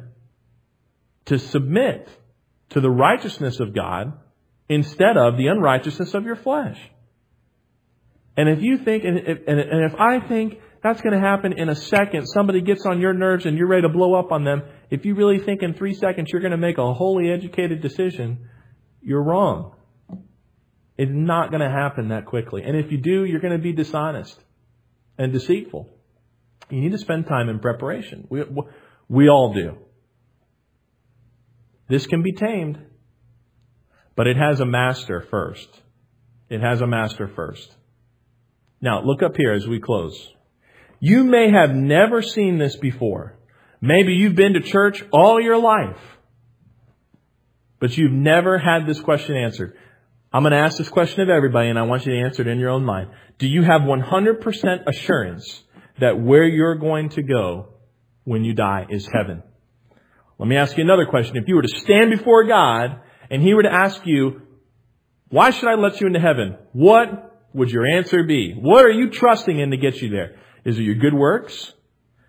to 1.26 1.38
submit 1.38 2.10
to 2.70 2.82
the 2.82 2.90
righteousness 2.90 3.60
of 3.60 3.76
God 3.76 4.14
instead 4.68 5.18
of 5.18 5.38
the 5.38 5.46
unrighteousness 5.46 6.16
of 6.16 6.26
your 6.26 6.36
flesh? 6.36 6.80
And 8.38 8.48
if 8.50 8.62
you 8.62 8.78
think, 8.78 9.04
and 9.04 9.18
if, 9.18 9.40
and 9.48 9.92
if 9.92 10.00
I 10.00 10.20
think 10.28 10.60
that's 10.82 11.02
going 11.02 11.14
to 11.14 11.20
happen 11.20 11.54
in 11.58 11.70
a 11.70 11.76
second, 11.76 12.26
somebody 12.28 12.62
gets 12.62 12.86
on 12.86 13.02
your 13.02 13.14
nerves 13.14 13.46
and 13.46 13.58
you're 13.58 13.68
ready 13.68 13.82
to 13.82 13.90
blow 13.90 14.14
up 14.14 14.32
on 14.32 14.46
them, 14.46 14.64
if 14.90 15.06
you 15.06 15.16
really 15.16 15.40
think 15.40 15.62
in 15.62 15.74
three 15.74 15.94
seconds 15.94 16.30
you're 16.32 16.42
going 16.42 16.52
to 16.52 16.58
make 16.58 16.78
a 16.78 16.94
wholly 16.94 17.30
educated 17.32 17.82
decision, 17.82 18.48
you're 19.02 19.24
wrong. 19.24 19.76
It's 20.98 21.12
not 21.14 21.50
going 21.50 21.62
to 21.62 21.70
happen 21.70 22.10
that 22.10 22.26
quickly. 22.26 22.64
And 22.64 22.78
if 22.78 22.92
you 22.92 22.98
do, 22.98 23.26
you're 23.26 23.40
going 23.42 23.58
to 23.58 23.64
be 23.64 23.74
dishonest 23.74 24.38
and 25.18 25.34
deceitful. 25.34 25.90
You 26.70 26.82
need 26.82 26.92
to 26.92 26.98
spend 26.98 27.28
time 27.28 27.50
in 27.50 27.60
preparation. 27.60 28.28
We, 28.30 28.44
we 29.08 29.30
all 29.30 29.54
do. 29.54 29.78
This 31.88 32.06
can 32.06 32.22
be 32.22 32.34
tamed, 32.34 32.80
but 34.16 34.28
it 34.28 34.38
has 34.38 34.60
a 34.60 34.66
master 34.66 35.26
first. 35.32 35.68
It 36.50 36.62
has 36.62 36.82
a 36.82 36.88
master 36.88 37.28
first. 37.28 37.76
Now, 38.82 39.04
look 39.04 39.22
up 39.22 39.36
here 39.36 39.52
as 39.52 39.68
we 39.68 39.80
close. 39.80 40.30
You 41.00 41.24
may 41.24 41.52
have 41.52 41.72
never 41.74 42.22
seen 42.22 42.58
this 42.58 42.76
before. 42.76 43.38
Maybe 43.82 44.14
you've 44.14 44.36
been 44.36 44.54
to 44.54 44.62
church 44.62 45.04
all 45.12 45.40
your 45.40 45.58
life, 45.58 46.00
but 47.80 47.98
you've 47.98 48.12
never 48.12 48.58
had 48.58 48.86
this 48.86 49.00
question 49.00 49.36
answered. 49.36 49.78
I'm 50.32 50.44
going 50.44 50.52
to 50.52 50.60
ask 50.60 50.78
this 50.78 50.90
question 50.90 51.22
of 51.22 51.30
everybody, 51.30 51.70
and 51.70 51.80
I 51.80 51.84
want 51.84 52.06
you 52.06 52.14
to 52.14 52.20
answer 52.20 52.42
it 52.42 52.48
in 52.48 52.60
your 52.60 52.70
own 52.70 52.84
mind. 52.84 53.10
Do 53.38 53.48
you 53.48 53.64
have 53.64 53.82
100% 53.82 54.88
assurance 54.88 55.64
that 56.00 56.20
where 56.20 56.44
you're 56.44 56.76
going 56.76 57.10
to 57.10 57.24
go 57.24 57.70
when 58.26 58.44
you 58.44 58.54
die 58.54 58.86
is 58.90 59.08
heaven? 59.12 59.44
Let 60.38 60.48
me 60.48 60.56
ask 60.58 60.78
you 60.78 60.84
another 60.84 61.06
question. 61.06 61.38
If 61.38 61.48
you 61.48 61.56
were 61.56 61.64
to 61.64 61.80
stand 61.80 62.12
before 62.12 62.46
God 62.46 63.00
and 63.30 63.42
He 63.42 63.54
were 63.54 63.64
to 63.64 63.74
ask 63.74 64.02
you, 64.06 64.42
why 65.30 65.52
should 65.52 65.70
I 65.70 65.76
let 65.76 66.00
you 66.00 66.08
into 66.08 66.20
heaven? 66.20 66.58
What 66.74 67.29
would 67.54 67.70
your 67.72 67.86
answer 67.86 68.24
be? 68.24 68.54
What 68.54 68.86
are 68.86 68.92
you 68.92 69.10
trusting 69.10 69.60
in 69.60 69.72
to 69.72 69.78
get 69.78 70.02
you 70.02 70.10
there? 70.10 70.36
Is 70.66 70.78
it 70.78 70.84
your 70.84 70.96
good 70.96 71.14
works? 71.14 71.74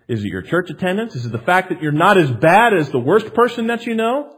Is 0.07 0.23
it 0.23 0.27
your 0.27 0.41
church 0.41 0.69
attendance? 0.69 1.15
Is 1.15 1.25
it 1.25 1.31
the 1.31 1.39
fact 1.39 1.69
that 1.69 1.81
you're 1.81 1.91
not 1.91 2.17
as 2.17 2.29
bad 2.29 2.73
as 2.73 2.89
the 2.89 2.99
worst 2.99 3.33
person 3.33 3.67
that 3.67 3.85
you 3.85 3.95
know? 3.95 4.37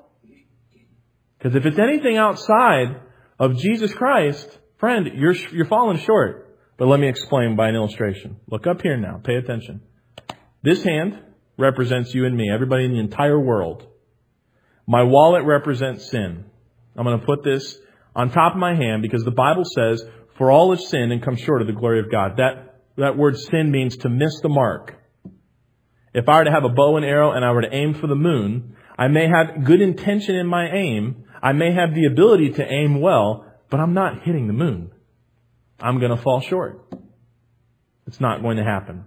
Because 1.38 1.56
if 1.56 1.65
it's 1.65 1.80
anything 1.80 2.17
outside 2.17 3.02
of 3.39 3.58
Jesus 3.58 3.93
Christ, 3.93 4.58
friend, 4.80 5.10
you're, 5.15 5.34
you're 5.52 5.65
falling 5.65 6.00
short. 6.00 6.58
But 6.78 6.88
let 6.88 7.00
me 7.00 7.08
explain 7.08 7.56
by 7.56 7.69
an 7.69 7.76
illustration. 7.76 8.38
Look 8.50 8.67
up 8.67 8.82
here 8.82 8.98
now. 8.98 9.19
Pay 9.24 9.36
attention. 9.36 9.82
This 10.62 10.84
hand 10.84 11.19
represents 11.58 12.13
you 12.13 12.26
and 12.26 12.36
me, 12.36 12.50
everybody 12.54 12.86
in 12.86 12.93
the 12.93 13.00
entire 13.00 13.39
world. 13.39 13.86
My 14.88 15.04
wallet 15.04 15.43
represents 15.46 16.10
sin. 16.10 16.46
I'm 16.96 17.06
going 17.06 17.19
to 17.19 17.26
put 17.26 17.43
this 17.43 17.78
on 18.15 18.32
top 18.32 18.54
of 18.54 18.60
my 18.60 18.76
hand 18.76 19.02
because 19.02 19.24
the 19.24 19.32
Bible 19.32 19.63
says, 19.65 20.04
for 20.38 20.52
all 20.52 20.72
have 20.72 20.82
sinned 20.82 21.12
and 21.12 21.24
come 21.24 21.36
short 21.36 21.62
of 21.62 21.67
the 21.67 21.74
glory 21.74 22.00
of 22.00 22.12
God. 22.12 22.38
That, 22.38 22.82
that 22.98 23.17
word 23.17 23.38
sin 23.38 23.72
means 23.72 23.98
to 23.98 24.10
miss 24.10 24.39
the 24.41 24.50
mark. 24.50 24.96
If 26.13 26.30
I 26.30 26.38
were 26.38 26.46
to 26.46 26.52
have 26.52 26.63
a 26.63 26.69
bow 26.69 26.98
and 26.98 27.06
arrow 27.06 27.32
and 27.32 27.43
I 27.43 27.52
were 27.52 27.62
to 27.62 27.74
aim 27.74 27.96
for 27.96 28.08
the 28.08 28.15
moon, 28.15 28.76
I 28.98 29.08
may 29.08 29.28
have 29.28 29.63
good 29.63 29.82
intention 29.82 30.36
in 30.36 30.48
my 30.48 30.69
aim, 30.69 31.26
I 31.41 31.54
may 31.54 31.74
have 31.74 31.93
the 31.93 32.06
ability 32.06 32.52
to 32.54 32.65
aim 32.65 33.02
well, 33.02 33.46
but 33.69 33.80
I'm 33.80 33.93
not 33.93 34.24
hitting 34.24 34.48
the 34.48 34.54
moon. 34.54 34.91
I'm 35.80 36.00
going 36.00 36.15
to 36.15 36.22
fall 36.22 36.39
short. 36.39 36.86
It's 38.08 38.22
not 38.22 38.41
going 38.41 38.58
to 38.58 38.63
happen. 38.63 39.06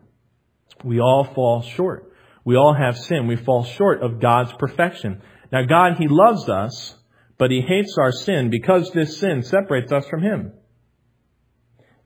We 0.84 1.00
all 1.00 1.24
fall 1.24 1.62
short. 1.62 2.12
We 2.44 2.56
all 2.56 2.74
have 2.74 2.98
sin. 2.98 3.26
We 3.26 3.36
fall 3.36 3.64
short 3.64 4.02
of 4.02 4.20
God's 4.20 4.52
perfection. 4.58 5.22
Now 5.52 5.64
God, 5.64 5.96
He 5.98 6.08
loves 6.08 6.48
us, 6.48 6.96
but 7.38 7.50
He 7.50 7.60
hates 7.60 7.96
our 7.98 8.12
sin 8.12 8.50
because 8.50 8.90
this 8.90 9.18
sin 9.18 9.42
separates 9.42 9.92
us 9.92 10.06
from 10.08 10.22
Him. 10.22 10.52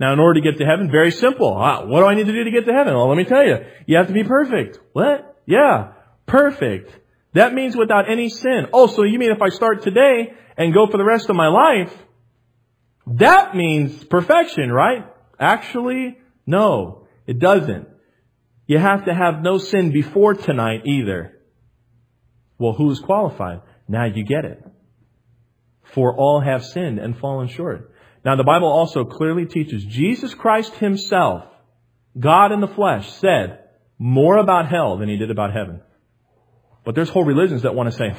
Now, 0.00 0.14
in 0.14 0.18
order 0.18 0.40
to 0.40 0.50
get 0.50 0.58
to 0.58 0.64
heaven, 0.64 0.90
very 0.90 1.10
simple. 1.10 1.52
Ah, 1.54 1.84
what 1.84 2.00
do 2.00 2.06
I 2.06 2.14
need 2.14 2.26
to 2.26 2.32
do 2.32 2.44
to 2.44 2.50
get 2.50 2.64
to 2.64 2.72
heaven? 2.72 2.94
Well, 2.94 3.06
let 3.08 3.18
me 3.18 3.24
tell 3.24 3.46
you. 3.46 3.58
You 3.86 3.98
have 3.98 4.06
to 4.06 4.14
be 4.14 4.24
perfect. 4.24 4.78
What? 4.94 5.36
Yeah, 5.44 5.92
perfect. 6.24 6.90
That 7.34 7.52
means 7.52 7.76
without 7.76 8.10
any 8.10 8.30
sin. 8.30 8.68
Oh, 8.72 8.86
so 8.86 9.02
you 9.02 9.18
mean 9.18 9.30
if 9.30 9.42
I 9.42 9.50
start 9.50 9.82
today 9.82 10.32
and 10.56 10.72
go 10.72 10.86
for 10.86 10.96
the 10.96 11.04
rest 11.04 11.28
of 11.28 11.36
my 11.36 11.48
life, 11.48 11.92
that 13.08 13.54
means 13.54 14.02
perfection, 14.04 14.72
right? 14.72 15.04
Actually, 15.38 16.16
no, 16.46 17.06
it 17.26 17.38
doesn't. 17.38 17.86
You 18.66 18.78
have 18.78 19.04
to 19.04 19.12
have 19.14 19.42
no 19.42 19.58
sin 19.58 19.92
before 19.92 20.32
tonight 20.32 20.82
either. 20.86 21.38
Well, 22.58 22.72
who's 22.72 23.00
qualified? 23.00 23.60
Now 23.86 24.06
you 24.06 24.24
get 24.24 24.46
it. 24.46 24.64
For 25.94 26.16
all 26.16 26.40
have 26.40 26.64
sinned 26.64 26.98
and 26.98 27.18
fallen 27.18 27.48
short. 27.48 27.89
Now 28.24 28.36
the 28.36 28.44
Bible 28.44 28.68
also 28.68 29.04
clearly 29.04 29.46
teaches 29.46 29.84
Jesus 29.84 30.34
Christ 30.34 30.74
himself, 30.74 31.44
God 32.18 32.52
in 32.52 32.60
the 32.60 32.68
flesh, 32.68 33.10
said 33.14 33.60
more 33.98 34.36
about 34.36 34.68
hell 34.68 34.98
than 34.98 35.08
he 35.08 35.16
did 35.16 35.30
about 35.30 35.52
heaven. 35.52 35.80
But 36.84 36.94
there's 36.94 37.08
whole 37.10 37.24
religions 37.24 37.62
that 37.62 37.74
want 37.74 37.90
to 37.90 37.96
say, 37.96 38.14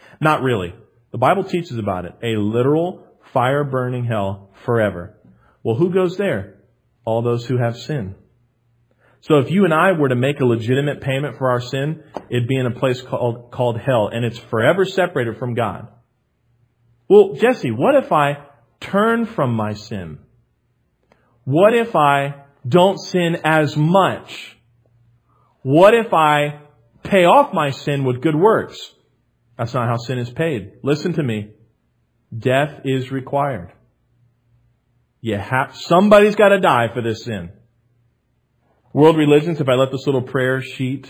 not 0.20 0.42
really. 0.42 0.74
The 1.12 1.18
Bible 1.18 1.44
teaches 1.44 1.78
about 1.78 2.04
it. 2.04 2.12
A 2.22 2.36
literal 2.36 3.06
fire 3.32 3.64
burning 3.64 4.04
hell 4.04 4.50
forever. 4.64 5.16
Well, 5.62 5.76
who 5.76 5.90
goes 5.90 6.16
there? 6.16 6.56
All 7.04 7.22
those 7.22 7.46
who 7.46 7.58
have 7.58 7.76
sin. 7.76 8.16
So 9.20 9.38
if 9.38 9.50
you 9.50 9.64
and 9.64 9.74
I 9.74 9.92
were 9.92 10.08
to 10.08 10.16
make 10.16 10.40
a 10.40 10.44
legitimate 10.44 11.00
payment 11.00 11.38
for 11.38 11.50
our 11.50 11.60
sin, 11.60 12.04
it'd 12.30 12.48
be 12.48 12.56
in 12.56 12.66
a 12.66 12.78
place 12.78 13.00
called, 13.02 13.50
called 13.50 13.78
hell, 13.78 14.08
and 14.12 14.24
it's 14.24 14.38
forever 14.38 14.84
separated 14.84 15.38
from 15.38 15.54
God. 15.54 15.88
Well, 17.08 17.34
Jesse, 17.34 17.70
what 17.70 17.96
if 17.96 18.12
I 18.12 18.46
turn 18.80 19.26
from 19.26 19.54
my 19.54 19.74
sin? 19.74 20.18
What 21.44 21.74
if 21.74 21.94
I 21.94 22.44
don't 22.66 22.98
sin 22.98 23.38
as 23.44 23.76
much? 23.76 24.56
What 25.62 25.94
if 25.94 26.12
I 26.12 26.60
pay 27.06 27.24
off 27.24 27.52
my 27.52 27.70
sin 27.70 28.04
with 28.04 28.20
good 28.20 28.34
works. 28.34 28.78
That's 29.56 29.72
not 29.72 29.88
how 29.88 29.96
sin 29.96 30.18
is 30.18 30.30
paid. 30.30 30.72
Listen 30.82 31.14
to 31.14 31.22
me. 31.22 31.50
Death 32.36 32.80
is 32.84 33.10
required. 33.10 33.72
You 35.20 35.38
have, 35.38 35.74
somebody's 35.74 36.36
got 36.36 36.50
to 36.50 36.60
die 36.60 36.88
for 36.92 37.02
this 37.02 37.24
sin. 37.24 37.50
World 38.92 39.16
religions, 39.16 39.60
if 39.60 39.68
I 39.68 39.74
let 39.74 39.90
this 39.90 40.06
little 40.06 40.22
prayer 40.22 40.60
sheet 40.60 41.06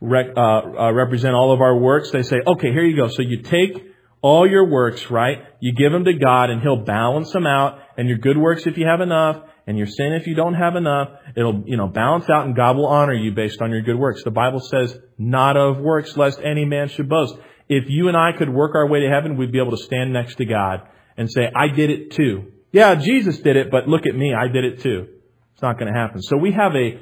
rec, 0.00 0.26
uh, 0.36 0.40
uh, 0.40 0.92
represent 0.92 1.34
all 1.34 1.52
of 1.52 1.60
our 1.60 1.76
works, 1.76 2.10
they 2.10 2.22
say, 2.22 2.40
okay, 2.46 2.72
here 2.72 2.84
you 2.84 2.96
go. 2.96 3.08
So 3.08 3.22
you 3.22 3.42
take 3.42 3.91
all 4.22 4.48
your 4.48 4.64
works, 4.64 5.10
right? 5.10 5.38
You 5.60 5.74
give 5.74 5.92
them 5.92 6.04
to 6.04 6.14
God 6.14 6.48
and 6.48 6.62
He'll 6.62 6.84
balance 6.84 7.32
them 7.32 7.46
out 7.46 7.80
and 7.98 8.08
your 8.08 8.18
good 8.18 8.38
works 8.38 8.66
if 8.66 8.78
you 8.78 8.86
have 8.86 9.00
enough 9.00 9.42
and 9.66 9.76
your 9.76 9.86
sin 9.86 10.12
if 10.12 10.26
you 10.26 10.34
don't 10.34 10.54
have 10.54 10.76
enough. 10.76 11.08
It'll, 11.36 11.64
you 11.66 11.76
know, 11.76 11.88
balance 11.88 12.30
out 12.30 12.46
and 12.46 12.56
God 12.56 12.76
will 12.76 12.86
honor 12.86 13.12
you 13.12 13.32
based 13.32 13.60
on 13.60 13.70
your 13.70 13.82
good 13.82 13.98
works. 13.98 14.22
The 14.22 14.30
Bible 14.30 14.60
says, 14.60 14.96
not 15.18 15.56
of 15.56 15.78
works 15.78 16.16
lest 16.16 16.40
any 16.42 16.64
man 16.64 16.88
should 16.88 17.08
boast. 17.08 17.34
If 17.68 17.84
you 17.88 18.08
and 18.08 18.16
I 18.16 18.30
could 18.36 18.48
work 18.48 18.74
our 18.74 18.88
way 18.88 19.00
to 19.00 19.08
heaven, 19.08 19.36
we'd 19.36 19.52
be 19.52 19.58
able 19.58 19.76
to 19.76 19.82
stand 19.84 20.12
next 20.12 20.36
to 20.36 20.44
God 20.44 20.82
and 21.16 21.30
say, 21.30 21.50
I 21.54 21.68
did 21.68 21.90
it 21.90 22.12
too. 22.12 22.52
Yeah, 22.70 22.94
Jesus 22.94 23.38
did 23.38 23.56
it, 23.56 23.70
but 23.70 23.88
look 23.88 24.06
at 24.06 24.14
me, 24.14 24.34
I 24.34 24.48
did 24.48 24.64
it 24.64 24.80
too. 24.82 25.08
It's 25.52 25.62
not 25.62 25.78
going 25.78 25.92
to 25.92 25.98
happen. 25.98 26.22
So 26.22 26.36
we 26.36 26.52
have 26.52 26.74
a 26.74 27.00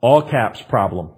all 0.00 0.28
caps 0.28 0.60
problem. 0.62 1.10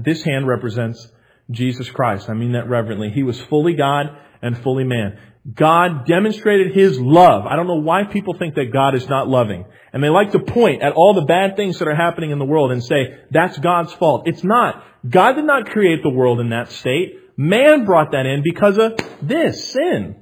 This 0.00 0.22
hand 0.22 0.48
represents 0.48 1.06
Jesus 1.52 1.90
Christ. 1.90 2.28
I 2.28 2.34
mean 2.34 2.52
that 2.52 2.68
reverently. 2.68 3.10
He 3.10 3.22
was 3.22 3.40
fully 3.40 3.74
God 3.74 4.06
and 4.40 4.58
fully 4.58 4.84
man. 4.84 5.18
God 5.54 6.06
demonstrated 6.06 6.74
His 6.74 7.00
love. 7.00 7.46
I 7.46 7.56
don't 7.56 7.66
know 7.66 7.80
why 7.80 8.04
people 8.04 8.34
think 8.34 8.54
that 8.54 8.72
God 8.72 8.94
is 8.94 9.08
not 9.08 9.28
loving. 9.28 9.64
And 9.92 10.02
they 10.02 10.08
like 10.08 10.32
to 10.32 10.38
point 10.38 10.82
at 10.82 10.92
all 10.92 11.14
the 11.14 11.26
bad 11.26 11.56
things 11.56 11.78
that 11.78 11.88
are 11.88 11.94
happening 11.94 12.30
in 12.30 12.38
the 12.38 12.44
world 12.44 12.70
and 12.70 12.82
say, 12.82 13.18
that's 13.30 13.58
God's 13.58 13.92
fault. 13.94 14.22
It's 14.26 14.44
not. 14.44 14.84
God 15.08 15.32
did 15.32 15.44
not 15.44 15.70
create 15.70 16.02
the 16.02 16.10
world 16.10 16.38
in 16.38 16.50
that 16.50 16.70
state. 16.70 17.18
Man 17.36 17.84
brought 17.84 18.12
that 18.12 18.24
in 18.24 18.42
because 18.44 18.78
of 18.78 18.98
this, 19.20 19.72
sin. 19.72 20.16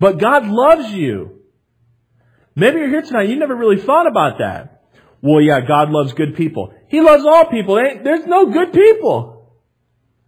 But 0.00 0.18
God 0.18 0.46
loves 0.48 0.92
you. 0.92 1.38
Maybe 2.56 2.80
you're 2.80 2.88
here 2.88 3.02
tonight, 3.02 3.28
you 3.28 3.36
never 3.36 3.54
really 3.54 3.80
thought 3.80 4.08
about 4.08 4.38
that. 4.38 4.82
Well, 5.22 5.40
yeah, 5.40 5.60
God 5.60 5.90
loves 5.90 6.12
good 6.12 6.34
people. 6.34 6.74
He 6.88 7.00
loves 7.00 7.24
all 7.24 7.46
people. 7.46 7.76
There's 7.76 8.26
no 8.26 8.46
good 8.46 8.72
people. 8.72 9.31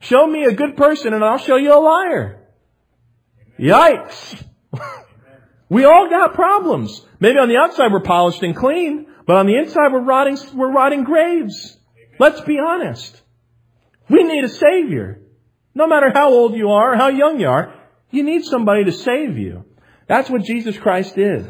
Show 0.04 0.26
me 0.26 0.44
a 0.44 0.52
good 0.52 0.76
person 0.76 1.14
and 1.14 1.24
I'll 1.24 1.38
show 1.38 1.56
you 1.56 1.72
a 1.72 1.80
liar. 1.80 2.40
Yikes. 3.58 4.44
we 5.70 5.84
all 5.84 6.10
got 6.10 6.34
problems. 6.34 7.00
Maybe 7.20 7.38
on 7.38 7.48
the 7.48 7.56
outside 7.56 7.90
we're 7.90 8.00
polished 8.00 8.42
and 8.42 8.54
clean, 8.54 9.06
but 9.26 9.36
on 9.36 9.46
the 9.46 9.56
inside 9.56 9.92
we're 9.92 10.04
rotting, 10.04 10.36
we're 10.52 10.72
rotting 10.72 11.04
graves. 11.04 11.78
Let's 12.18 12.42
be 12.42 12.58
honest. 12.58 13.18
We 14.10 14.24
need 14.24 14.44
a 14.44 14.48
Savior. 14.48 15.22
No 15.74 15.86
matter 15.86 16.10
how 16.12 16.28
old 16.28 16.54
you 16.54 16.68
are 16.68 16.92
or 16.92 16.96
how 16.96 17.08
young 17.08 17.40
you 17.40 17.48
are, 17.48 17.74
you 18.10 18.24
need 18.24 18.44
somebody 18.44 18.84
to 18.84 18.92
save 18.92 19.38
you. 19.38 19.64
That's 20.06 20.28
what 20.28 20.42
Jesus 20.42 20.76
Christ 20.76 21.16
did. 21.16 21.48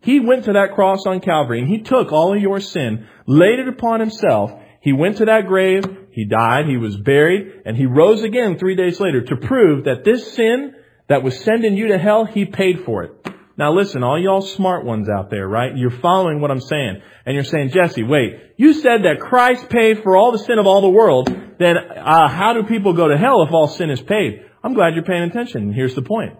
He 0.00 0.20
went 0.20 0.46
to 0.46 0.54
that 0.54 0.74
cross 0.74 1.04
on 1.06 1.20
Calvary 1.20 1.60
and 1.60 1.68
He 1.68 1.82
took 1.82 2.12
all 2.12 2.34
of 2.34 2.40
your 2.40 2.60
sin, 2.60 3.06
laid 3.26 3.58
it 3.58 3.68
upon 3.68 4.00
Himself. 4.00 4.52
He 4.80 4.94
went 4.94 5.18
to 5.18 5.26
that 5.26 5.46
grave, 5.46 5.84
He 6.12 6.26
died, 6.26 6.66
He 6.66 6.76
was 6.76 6.96
buried, 6.96 7.62
and 7.64 7.76
He 7.76 7.86
rose 7.86 8.22
again 8.22 8.58
three 8.58 8.76
days 8.76 9.00
later 9.00 9.22
to 9.22 9.36
prove 9.36 9.84
that 9.84 10.04
this 10.04 10.34
sin 10.34 10.74
that 11.08 11.22
was 11.22 11.40
sending 11.40 11.76
you 11.76 11.88
to 11.88 11.98
hell, 11.98 12.26
He 12.26 12.44
paid 12.44 12.84
for 12.84 13.02
it. 13.04 13.28
Now 13.56 13.72
listen, 13.72 14.02
all 14.02 14.18
y'all 14.18 14.40
smart 14.42 14.84
ones 14.84 15.08
out 15.08 15.30
there, 15.30 15.46
right? 15.46 15.76
You're 15.76 15.90
following 15.90 16.40
what 16.40 16.50
I'm 16.50 16.60
saying. 16.60 17.02
And 17.24 17.34
you're 17.34 17.44
saying, 17.44 17.70
Jesse, 17.70 18.02
wait, 18.02 18.40
you 18.56 18.74
said 18.74 19.04
that 19.04 19.20
Christ 19.20 19.68
paid 19.68 20.02
for 20.02 20.16
all 20.16 20.32
the 20.32 20.38
sin 20.38 20.58
of 20.58 20.66
all 20.66 20.80
the 20.80 20.88
world. 20.88 21.28
Then 21.58 21.76
uh, 21.76 22.28
how 22.28 22.54
do 22.54 22.64
people 22.64 22.94
go 22.94 23.08
to 23.08 23.16
hell 23.16 23.42
if 23.42 23.52
all 23.52 23.68
sin 23.68 23.90
is 23.90 24.00
paid? 24.00 24.44
I'm 24.64 24.74
glad 24.74 24.94
you're 24.94 25.04
paying 25.04 25.24
attention. 25.24 25.72
Here's 25.72 25.94
the 25.94 26.02
point. 26.02 26.38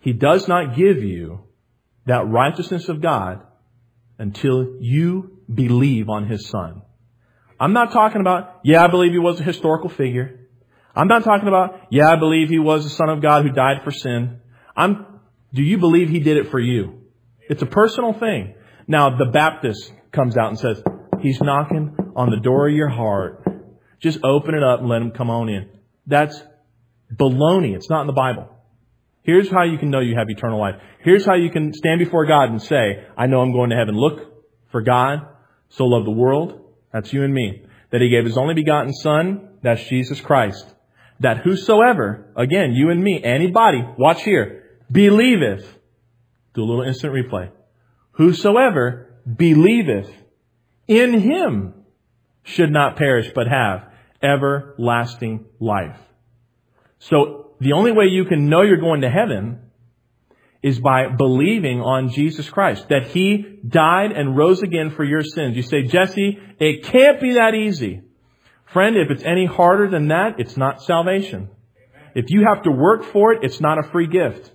He 0.00 0.12
does 0.12 0.46
not 0.46 0.76
give 0.76 1.02
you 1.02 1.44
that 2.06 2.26
righteousness 2.28 2.88
of 2.88 3.00
God 3.00 3.42
until 4.18 4.76
you 4.80 5.40
believe 5.52 6.08
on 6.08 6.26
His 6.26 6.48
Son. 6.48 6.82
I'm 7.58 7.72
not 7.72 7.92
talking 7.92 8.20
about, 8.20 8.60
yeah, 8.64 8.84
I 8.84 8.88
believe 8.88 9.12
He 9.12 9.18
was 9.18 9.40
a 9.40 9.44
historical 9.44 9.88
figure. 9.90 10.40
I'm 10.94 11.08
not 11.08 11.24
talking 11.24 11.48
about, 11.48 11.80
yeah, 11.90 12.10
I 12.10 12.16
believe 12.16 12.48
He 12.48 12.58
was 12.58 12.84
the 12.84 12.90
Son 12.90 13.08
of 13.08 13.20
God 13.22 13.44
who 13.44 13.52
died 13.52 13.82
for 13.84 13.90
sin. 13.90 14.40
I'm 14.76 15.16
do 15.56 15.62
you 15.62 15.78
believe 15.78 16.10
he 16.10 16.20
did 16.20 16.36
it 16.36 16.50
for 16.50 16.60
you? 16.60 17.00
It's 17.48 17.62
a 17.62 17.66
personal 17.66 18.12
thing. 18.12 18.54
Now, 18.86 19.16
the 19.16 19.24
Baptist 19.24 19.90
comes 20.12 20.36
out 20.36 20.50
and 20.50 20.58
says, 20.58 20.82
He's 21.22 21.40
knocking 21.40 21.96
on 22.14 22.30
the 22.30 22.40
door 22.40 22.68
of 22.68 22.74
your 22.74 22.90
heart. 22.90 23.42
Just 23.98 24.18
open 24.22 24.54
it 24.54 24.62
up 24.62 24.80
and 24.80 24.88
let 24.88 25.00
him 25.00 25.12
come 25.12 25.30
on 25.30 25.48
in. 25.48 25.70
That's 26.06 26.38
baloney. 27.10 27.74
It's 27.74 27.88
not 27.88 28.02
in 28.02 28.06
the 28.06 28.12
Bible. 28.12 28.50
Here's 29.22 29.50
how 29.50 29.62
you 29.62 29.78
can 29.78 29.90
know 29.90 30.00
you 30.00 30.14
have 30.16 30.28
eternal 30.28 30.60
life. 30.60 30.74
Here's 31.00 31.24
how 31.24 31.34
you 31.34 31.50
can 31.50 31.72
stand 31.72 32.00
before 32.00 32.26
God 32.26 32.50
and 32.50 32.62
say, 32.62 33.06
I 33.16 33.26
know 33.26 33.40
I'm 33.40 33.52
going 33.52 33.70
to 33.70 33.76
heaven. 33.76 33.96
Look 33.96 34.20
for 34.70 34.82
God 34.82 35.26
so 35.70 35.84
loved 35.84 36.06
the 36.06 36.12
world. 36.12 36.65
That's 36.96 37.12
you 37.12 37.24
and 37.24 37.34
me. 37.34 37.62
That 37.90 38.00
he 38.00 38.08
gave 38.08 38.24
his 38.24 38.38
only 38.38 38.54
begotten 38.54 38.94
son. 38.94 39.50
That's 39.60 39.84
Jesus 39.84 40.18
Christ. 40.18 40.64
That 41.20 41.36
whosoever, 41.44 42.32
again, 42.34 42.72
you 42.72 42.88
and 42.88 43.04
me, 43.04 43.22
anybody, 43.22 43.84
watch 43.98 44.22
here, 44.22 44.78
believeth. 44.90 45.66
Do 46.54 46.62
a 46.62 46.64
little 46.64 46.84
instant 46.84 47.12
replay. 47.12 47.50
Whosoever 48.12 49.14
believeth 49.26 50.10
in 50.88 51.20
him 51.20 51.74
should 52.44 52.70
not 52.70 52.96
perish 52.96 53.30
but 53.34 53.46
have 53.46 53.92
everlasting 54.22 55.44
life. 55.60 55.98
So 56.98 57.56
the 57.60 57.74
only 57.74 57.92
way 57.92 58.06
you 58.06 58.24
can 58.24 58.48
know 58.48 58.62
you're 58.62 58.78
going 58.78 59.02
to 59.02 59.10
heaven 59.10 59.65
is 60.66 60.80
by 60.80 61.06
believing 61.06 61.80
on 61.80 62.10
Jesus 62.10 62.50
Christ, 62.50 62.88
that 62.88 63.06
He 63.06 63.60
died 63.64 64.10
and 64.10 64.36
rose 64.36 64.62
again 64.62 64.90
for 64.90 65.04
your 65.04 65.22
sins. 65.22 65.54
You 65.54 65.62
say, 65.62 65.84
Jesse, 65.84 66.40
it 66.58 66.82
can't 66.82 67.20
be 67.20 67.34
that 67.34 67.54
easy. 67.54 68.02
Friend, 68.72 68.96
if 68.96 69.08
it's 69.12 69.22
any 69.22 69.46
harder 69.46 69.88
than 69.88 70.08
that, 70.08 70.40
it's 70.40 70.56
not 70.56 70.82
salvation. 70.82 71.50
If 72.16 72.30
you 72.30 72.48
have 72.52 72.64
to 72.64 72.72
work 72.72 73.04
for 73.04 73.32
it, 73.32 73.44
it's 73.44 73.60
not 73.60 73.78
a 73.78 73.88
free 73.92 74.08
gift. 74.08 74.50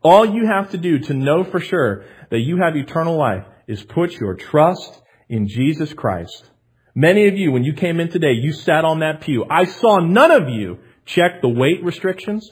All 0.00 0.24
you 0.24 0.46
have 0.46 0.70
to 0.70 0.78
do 0.78 1.00
to 1.00 1.12
know 1.12 1.42
for 1.42 1.58
sure 1.58 2.04
that 2.30 2.38
you 2.38 2.58
have 2.58 2.76
eternal 2.76 3.18
life 3.18 3.44
is 3.66 3.82
put 3.82 4.12
your 4.12 4.34
trust 4.34 5.02
in 5.28 5.48
Jesus 5.48 5.92
Christ. 5.92 6.48
Many 6.94 7.26
of 7.26 7.36
you, 7.36 7.50
when 7.50 7.64
you 7.64 7.72
came 7.72 7.98
in 7.98 8.10
today, 8.10 8.34
you 8.34 8.52
sat 8.52 8.84
on 8.84 9.00
that 9.00 9.22
pew. 9.22 9.44
I 9.50 9.64
saw 9.64 9.98
none 9.98 10.30
of 10.30 10.48
you 10.50 10.78
check 11.04 11.42
the 11.42 11.48
weight 11.48 11.82
restrictions. 11.82 12.48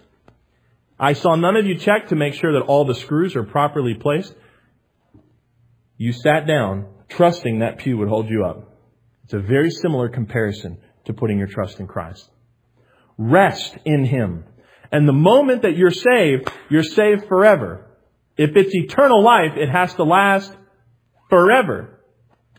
I 0.99 1.13
saw 1.13 1.35
none 1.35 1.57
of 1.57 1.67
you 1.67 1.77
check 1.79 2.09
to 2.09 2.17
make 2.17 2.35
sure 2.35 2.53
that 2.53 2.67
all 2.67 2.85
the 2.85 2.95
screws 2.95 3.37
are 3.37 3.45
properly 3.45 3.95
placed. 3.95 4.35
You 5.99 6.13
sat 6.13 6.47
down 6.47 6.87
trusting 7.09 7.61
that 7.61 7.79
pew 7.79 7.99
would 7.99 8.09
hold 8.09 8.29
you 8.29 8.45
up. 8.45 8.79
It's 9.25 9.35
a 9.35 9.39
very 9.39 9.71
similar 9.71 10.09
comparison 10.09 10.79
to 11.05 11.13
putting 11.13 11.39
your 11.39 11.49
trust 11.49 11.81
in 11.81 11.87
Christ. 11.87 12.29
Rest 13.19 13.77
in 13.85 14.05
Him. 14.05 14.45
And 14.93 15.09
the 15.09 15.13
moment 15.13 15.63
that 15.63 15.77
you're 15.77 15.91
saved, 15.91 16.51
you're 16.71 16.83
saved 16.83 17.27
forever. 17.27 17.87
If 18.37 18.55
it's 18.55 18.75
eternal 18.75 19.23
life, 19.23 19.53
it 19.57 19.69
has 19.69 19.95
to 19.95 20.05
last 20.05 20.53
forever. 21.29 22.01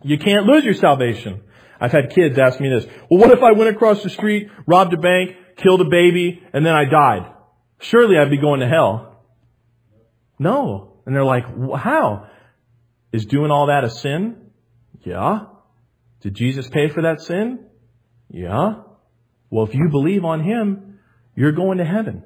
You 0.04 0.17
can't 0.17 0.45
lose 0.45 0.63
your 0.63 0.73
salvation. 0.73 1.41
I've 1.80 1.91
had 1.91 2.12
kids 2.12 2.38
ask 2.38 2.60
me 2.60 2.69
this. 2.69 2.86
Well, 3.10 3.21
what 3.21 3.32
if 3.32 3.43
I 3.43 3.52
went 3.52 3.76
across 3.76 4.04
the 4.04 4.10
street, 4.10 4.50
robbed 4.65 4.93
a 4.93 4.97
bank, 4.97 5.36
killed 5.58 5.82
a 5.82 5.89
baby, 5.89 6.41
and 6.54 6.65
then 6.65 6.73
I 6.73 6.86
died? 6.86 7.34
Surely 7.79 8.17
I'd 8.17 8.29
be 8.29 8.37
going 8.37 8.59
to 8.61 8.67
hell. 8.67 9.23
No. 10.39 10.93
And 11.05 11.15
they're 11.15 11.23
like, 11.23 11.45
how? 11.77 12.27
Is 13.11 13.25
doing 13.25 13.51
all 13.51 13.67
that 13.67 13.83
a 13.83 13.89
sin? 13.89 14.37
Yeah. 15.03 15.45
Did 16.21 16.35
Jesus 16.35 16.67
pay 16.67 16.89
for 16.89 17.03
that 17.03 17.21
sin? 17.21 17.65
Yeah. 18.29 18.81
Well, 19.49 19.65
if 19.65 19.73
you 19.73 19.89
believe 19.89 20.25
on 20.25 20.43
Him, 20.43 20.99
you're 21.35 21.53
going 21.53 21.77
to 21.77 21.85
heaven. 21.85 22.23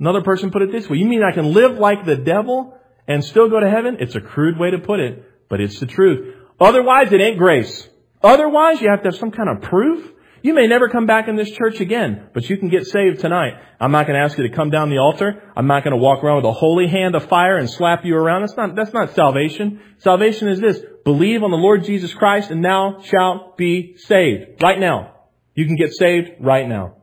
Another 0.00 0.22
person 0.22 0.50
put 0.50 0.62
it 0.62 0.72
this 0.72 0.88
way. 0.88 0.96
You 0.98 1.06
mean 1.06 1.22
I 1.22 1.32
can 1.32 1.52
live 1.52 1.78
like 1.78 2.04
the 2.04 2.16
devil 2.16 2.78
and 3.06 3.24
still 3.24 3.48
go 3.48 3.60
to 3.60 3.70
heaven? 3.70 3.98
It's 4.00 4.14
a 4.14 4.20
crude 4.20 4.58
way 4.58 4.70
to 4.70 4.78
put 4.78 5.00
it, 5.00 5.24
but 5.48 5.60
it's 5.60 5.78
the 5.80 5.86
truth. 5.86 6.34
Otherwise, 6.60 7.12
it 7.12 7.20
ain't 7.20 7.38
grace. 7.38 7.88
Otherwise, 8.22 8.80
you 8.80 8.90
have 8.90 9.02
to 9.02 9.08
have 9.10 9.16
some 9.16 9.30
kind 9.30 9.48
of 9.48 9.62
proof. 9.62 10.12
You 10.42 10.54
may 10.54 10.66
never 10.66 10.88
come 10.88 11.06
back 11.06 11.28
in 11.28 11.36
this 11.36 11.50
church 11.50 11.80
again, 11.80 12.28
but 12.32 12.48
you 12.48 12.56
can 12.56 12.68
get 12.68 12.86
saved 12.86 13.20
tonight. 13.20 13.54
I'm 13.80 13.90
not 13.90 14.06
going 14.06 14.18
to 14.18 14.24
ask 14.24 14.38
you 14.38 14.46
to 14.48 14.54
come 14.54 14.70
down 14.70 14.90
the 14.90 14.98
altar. 14.98 15.42
I'm 15.56 15.66
not 15.66 15.82
going 15.82 15.92
to 15.92 16.02
walk 16.02 16.22
around 16.22 16.36
with 16.36 16.44
a 16.46 16.52
holy 16.52 16.86
hand 16.86 17.14
of 17.14 17.28
fire 17.28 17.56
and 17.56 17.68
slap 17.68 18.04
you 18.04 18.14
around. 18.16 18.42
That's 18.42 18.56
not, 18.56 18.74
that's 18.76 18.92
not 18.92 19.14
salvation. 19.14 19.80
Salvation 19.98 20.48
is 20.48 20.60
this. 20.60 20.80
Believe 21.04 21.42
on 21.42 21.50
the 21.50 21.56
Lord 21.56 21.84
Jesus 21.84 22.14
Christ 22.14 22.50
and 22.50 22.64
thou 22.64 23.02
shalt 23.02 23.56
be 23.56 23.96
saved. 23.96 24.62
Right 24.62 24.78
now. 24.78 25.14
You 25.54 25.66
can 25.66 25.74
get 25.74 25.92
saved 25.92 26.30
right 26.38 26.68
now. 26.68 26.94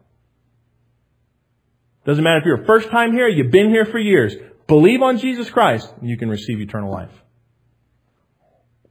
Doesn't 2.05 2.23
matter 2.23 2.37
if 2.37 2.45
you're 2.45 2.61
a 2.61 2.65
first 2.65 2.89
time 2.89 3.11
here, 3.11 3.27
you've 3.27 3.51
been 3.51 3.69
here 3.69 3.85
for 3.85 3.99
years. 3.99 4.33
Believe 4.67 5.01
on 5.01 5.17
Jesus 5.17 5.49
Christ, 5.49 5.91
and 5.99 6.09
you 6.09 6.17
can 6.17 6.29
receive 6.29 6.59
eternal 6.61 6.91
life. 6.91 7.11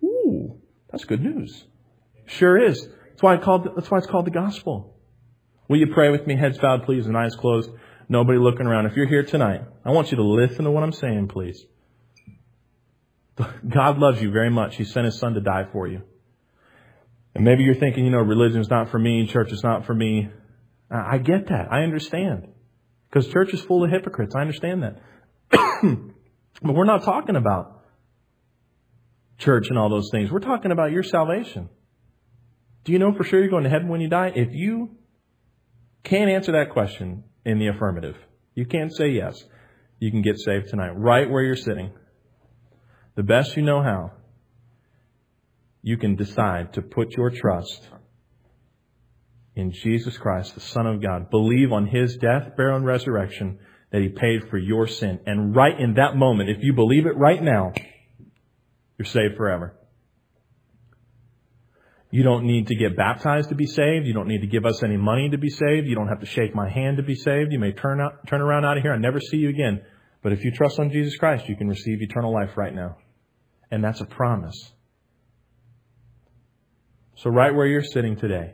Ooh, 0.03 0.61
that's 0.91 1.05
good 1.05 1.23
news. 1.23 1.65
Sure 2.27 2.59
is. 2.59 2.87
That's 3.15 3.23
why, 3.23 3.37
called, 3.37 3.69
that's 3.77 3.89
why 3.89 3.99
it's 3.99 4.09
called 4.09 4.27
the 4.27 4.33
gospel. 4.33 4.97
Will 5.69 5.79
you 5.79 5.87
pray 5.95 6.11
with 6.11 6.27
me, 6.27 6.37
heads 6.37 6.59
bowed, 6.59 6.85
please, 6.85 7.07
and 7.07 7.17
eyes 7.17 7.37
closed? 7.37 7.71
Nobody 8.09 8.41
looking 8.41 8.67
around. 8.67 8.87
If 8.87 8.97
you're 8.97 9.07
here 9.07 9.23
tonight, 9.23 9.63
I 9.85 9.93
want 9.93 10.11
you 10.11 10.17
to 10.17 10.25
listen 10.25 10.65
to 10.65 10.73
what 10.73 10.83
I'm 10.83 10.93
saying, 10.93 11.29
please. 11.29 11.65
God 13.69 13.99
loves 13.99 14.21
you 14.21 14.33
very 14.33 14.51
much. 14.51 14.75
He 14.75 14.83
sent 14.83 15.07
His 15.07 15.17
Son 15.21 15.35
to 15.35 15.41
die 15.41 15.69
for 15.73 15.87
you. 15.87 16.03
And 17.37 17.45
maybe 17.45 17.63
you're 17.63 17.77
thinking, 17.77 18.05
you 18.05 18.11
know, 18.11 18.19
religion 18.19 18.61
is 18.61 18.69
not 18.69 18.91
for 18.91 18.99
me, 18.99 19.29
church 19.29 19.53
is 19.53 19.63
not 19.63 19.87
for 19.87 19.95
me. 19.95 20.29
I 20.91 21.19
get 21.19 21.49
that. 21.49 21.69
I 21.71 21.83
understand. 21.83 22.49
Because 23.09 23.29
church 23.29 23.55
is 23.55 23.61
full 23.61 23.85
of 23.85 23.91
hypocrites. 23.91 24.35
I 24.35 24.41
understand 24.41 24.83
that. 24.83 25.01
but 26.63 26.75
we're 26.75 26.85
not 26.85 27.05
talking 27.05 27.37
about 27.37 27.85
church 29.39 29.69
and 29.69 29.79
all 29.79 29.89
those 29.89 30.11
things. 30.11 30.33
We're 30.33 30.41
talking 30.41 30.73
about 30.73 30.91
your 30.91 31.05
salvation. 31.05 31.69
Do 32.85 32.93
you 32.93 32.99
know 32.99 33.15
for 33.15 33.25
sure 33.25 33.41
you're 33.41 33.51
going 33.51 33.65
to 33.65 33.71
heaven 33.71 33.89
when 33.89 34.01
you 34.01 34.09
die? 34.09 34.33
If 34.35 34.49
you 34.53 34.91
can't 36.03 36.31
answer 36.31 36.53
that 36.53 36.71
question 36.71 37.25
in 37.45 37.59
the 37.59 37.69
affirmative, 37.69 38.17
you 38.55 38.67
can't 38.67 38.95
say 38.95 39.09
yes, 39.09 39.43
you 39.99 40.11
can 40.11 40.23
get 40.23 40.39
saved 40.39 40.69
tonight, 40.69 40.91
right 40.91 41.29
where 41.29 41.43
you're 41.43 41.57
sitting. 41.57 41.93
The 43.17 43.23
best 43.23 43.57
you 43.57 43.63
know 43.63 43.83
how, 43.83 44.13
you 45.83 45.97
can 45.97 46.17
decide 46.17 46.75
to 46.75 46.83
put 46.83 47.17
your 47.17 47.31
trust 47.31 47.89
in 49.55 49.73
Jesus 49.73 50.19
Christ, 50.19 50.55
the 50.55 50.61
Son 50.61 50.87
of 50.87 51.01
God. 51.01 51.31
Believe 51.31 51.73
on 51.73 51.87
His 51.87 52.17
death, 52.17 52.57
burial, 52.57 52.77
and 52.77 52.87
resurrection 52.87 53.59
that 53.93 54.03
He 54.03 54.09
paid 54.09 54.49
for 54.51 54.59
your 54.59 54.89
sin. 54.89 55.21
And 55.27 55.55
right 55.55 55.79
in 55.79 55.95
that 55.95 56.17
moment, 56.17 56.51
if 56.51 56.59
you 56.61 56.73
believe 56.73 57.07
it 57.07 57.17
right 57.17 57.43
now, 57.43 57.73
you're 58.99 59.07
saved 59.07 59.37
forever. 59.37 59.77
You 62.15 62.23
don't 62.23 62.45
need 62.45 62.69
to 62.69 62.77
get 62.77 62.97
baptized 62.97 63.49
to 63.49 63.57
be 63.57 63.67
saved. 63.67 64.07
You 64.07 64.13
don't 64.13 64.29
need 64.29 64.43
to 64.43 64.47
give 64.47 64.65
us 64.65 64.85
any 64.85 64.97
money 64.97 65.31
to 65.31 65.37
be 65.37 65.51
saved. 65.51 65.89
You 65.89 65.97
don't 65.97 66.07
have 66.07 66.21
to 66.21 66.27
shake 66.27 66.55
my 66.55 66.71
hand 66.71 66.99
to 66.99 67.03
be 67.03 67.17
saved. 67.17 67.51
You 67.51 67.59
may 67.59 67.73
turn 67.73 68.01
out, 68.01 68.29
turn 68.29 68.41
around 68.41 68.65
out 68.65 68.77
of 68.77 68.85
here 68.85 68.93
and 68.93 69.03
never 69.03 69.19
see 69.19 69.39
you 69.39 69.49
again. 69.49 69.83
But 70.23 70.33
if 70.33 70.45
you 70.45 70.53
trust 70.53 70.79
on 70.79 70.93
Jesus 70.93 71.17
Christ, 71.17 71.49
you 71.49 71.57
can 71.57 71.67
receive 71.67 72.01
eternal 72.01 72.33
life 72.33 72.57
right 72.57 72.73
now. 72.73 72.99
And 73.69 73.83
that's 73.83 74.01
a 74.01 74.05
promise. 74.05 74.55
So 77.17 77.31
right 77.31 77.53
where 77.53 77.67
you're 77.67 77.83
sitting 77.83 78.15
today, 78.15 78.53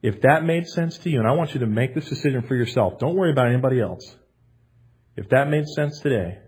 if 0.00 0.20
that 0.20 0.44
made 0.44 0.68
sense 0.68 0.96
to 0.98 1.10
you, 1.10 1.18
and 1.18 1.26
I 1.26 1.32
want 1.32 1.54
you 1.54 1.60
to 1.60 1.66
make 1.66 1.92
this 1.92 2.08
decision 2.08 2.42
for 2.46 2.54
yourself, 2.54 3.00
don't 3.00 3.16
worry 3.16 3.32
about 3.32 3.48
anybody 3.48 3.80
else. 3.80 4.14
If 5.16 5.28
that 5.30 5.48
made 5.48 5.66
sense 5.74 5.98
today, 5.98 6.38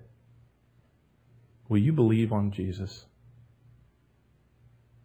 will 1.69 1.79
you 1.79 1.95
believe 1.95 2.31
on 2.31 2.53
Jesus? 2.53 3.07